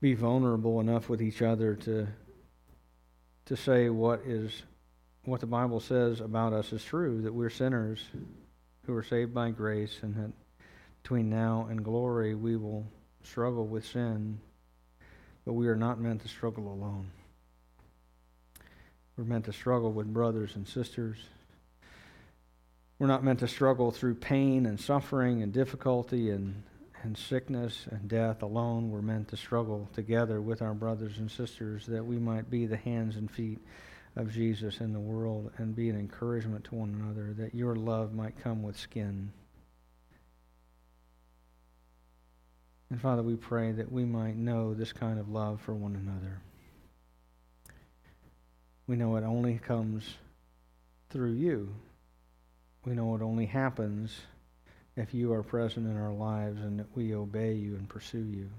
be 0.00 0.14
vulnerable 0.14 0.80
enough 0.80 1.10
with 1.10 1.20
each 1.20 1.42
other 1.42 1.74
to, 1.76 2.08
to 3.46 3.56
say 3.56 3.90
what 3.90 4.20
is 4.26 4.62
what 5.24 5.40
the 5.40 5.46
Bible 5.46 5.78
says 5.78 6.20
about 6.20 6.52
us 6.52 6.72
is 6.72 6.82
true, 6.82 7.22
that 7.22 7.32
we're 7.32 7.50
sinners 7.50 8.02
who 8.86 8.94
are 8.94 9.04
saved 9.04 9.32
by 9.32 9.50
grace 9.50 10.00
and 10.02 10.16
that 10.16 10.32
between 11.02 11.28
now 11.28 11.66
and 11.68 11.84
glory, 11.84 12.34
we 12.34 12.56
will 12.56 12.86
struggle 13.24 13.66
with 13.66 13.84
sin, 13.84 14.38
but 15.44 15.54
we 15.54 15.66
are 15.66 15.76
not 15.76 16.00
meant 16.00 16.22
to 16.22 16.28
struggle 16.28 16.72
alone. 16.72 17.10
We're 19.16 19.24
meant 19.24 19.44
to 19.46 19.52
struggle 19.52 19.92
with 19.92 20.12
brothers 20.12 20.54
and 20.54 20.66
sisters. 20.66 21.18
We're 22.98 23.08
not 23.08 23.24
meant 23.24 23.40
to 23.40 23.48
struggle 23.48 23.90
through 23.90 24.14
pain 24.14 24.64
and 24.64 24.78
suffering 24.78 25.42
and 25.42 25.52
difficulty 25.52 26.30
and, 26.30 26.62
and 27.02 27.18
sickness 27.18 27.86
and 27.90 28.08
death 28.08 28.42
alone. 28.42 28.90
We're 28.90 29.02
meant 29.02 29.28
to 29.28 29.36
struggle 29.36 29.88
together 29.94 30.40
with 30.40 30.62
our 30.62 30.74
brothers 30.74 31.18
and 31.18 31.30
sisters 31.30 31.84
that 31.86 32.06
we 32.06 32.16
might 32.16 32.48
be 32.48 32.66
the 32.66 32.76
hands 32.76 33.16
and 33.16 33.30
feet 33.30 33.58
of 34.14 34.32
Jesus 34.32 34.80
in 34.80 34.92
the 34.92 35.00
world 35.00 35.50
and 35.56 35.74
be 35.74 35.90
an 35.90 35.98
encouragement 35.98 36.64
to 36.66 36.76
one 36.76 36.94
another, 36.94 37.34
that 37.34 37.54
your 37.54 37.74
love 37.74 38.14
might 38.14 38.40
come 38.42 38.62
with 38.62 38.78
skin. 38.78 39.32
And 42.92 43.00
Father, 43.00 43.22
we 43.22 43.36
pray 43.36 43.72
that 43.72 43.90
we 43.90 44.04
might 44.04 44.36
know 44.36 44.74
this 44.74 44.92
kind 44.92 45.18
of 45.18 45.30
love 45.30 45.62
for 45.62 45.72
one 45.72 45.96
another. 45.96 46.42
We 48.86 48.96
know 48.96 49.16
it 49.16 49.24
only 49.24 49.56
comes 49.56 50.04
through 51.08 51.32
you. 51.32 51.70
We 52.84 52.92
know 52.92 53.14
it 53.14 53.22
only 53.22 53.46
happens 53.46 54.14
if 54.94 55.14
you 55.14 55.32
are 55.32 55.42
present 55.42 55.86
in 55.86 55.96
our 55.96 56.12
lives 56.12 56.60
and 56.60 56.78
that 56.80 56.94
we 56.94 57.14
obey 57.14 57.54
you 57.54 57.76
and 57.76 57.88
pursue 57.88 58.26
you. 58.30 58.50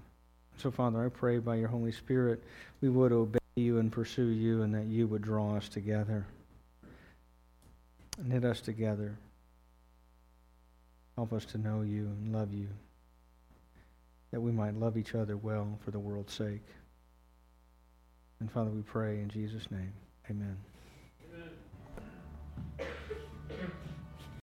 So, 0.57 0.71
Father, 0.71 1.05
I 1.05 1.09
pray 1.09 1.37
by 1.37 1.57
your 1.57 1.67
Holy 1.67 1.91
Spirit 1.91 2.43
we 2.81 2.89
would 2.89 3.11
obey 3.11 3.37
you 3.55 3.77
and 3.77 3.91
pursue 3.91 4.29
you 4.29 4.63
and 4.63 4.73
that 4.73 4.85
you 4.85 5.05
would 5.05 5.21
draw 5.21 5.57
us 5.57 5.69
together, 5.69 6.25
knit 8.17 8.43
us 8.43 8.61
together. 8.61 9.15
Help 11.17 11.33
us 11.33 11.45
to 11.45 11.59
know 11.59 11.83
you 11.83 12.05
and 12.05 12.33
love 12.33 12.51
you, 12.51 12.69
that 14.33 14.41
we 14.41 14.51
might 14.51 14.73
love 14.73 14.97
each 14.97 15.13
other 15.13 15.37
well 15.37 15.77
for 15.85 15.91
the 15.91 15.99
world's 15.99 16.33
sake. 16.33 16.65
And 18.39 18.51
Father, 18.51 18.71
we 18.71 18.81
pray 18.81 19.19
in 19.19 19.29
Jesus' 19.29 19.69
name. 19.69 19.93
Amen. 20.27 20.57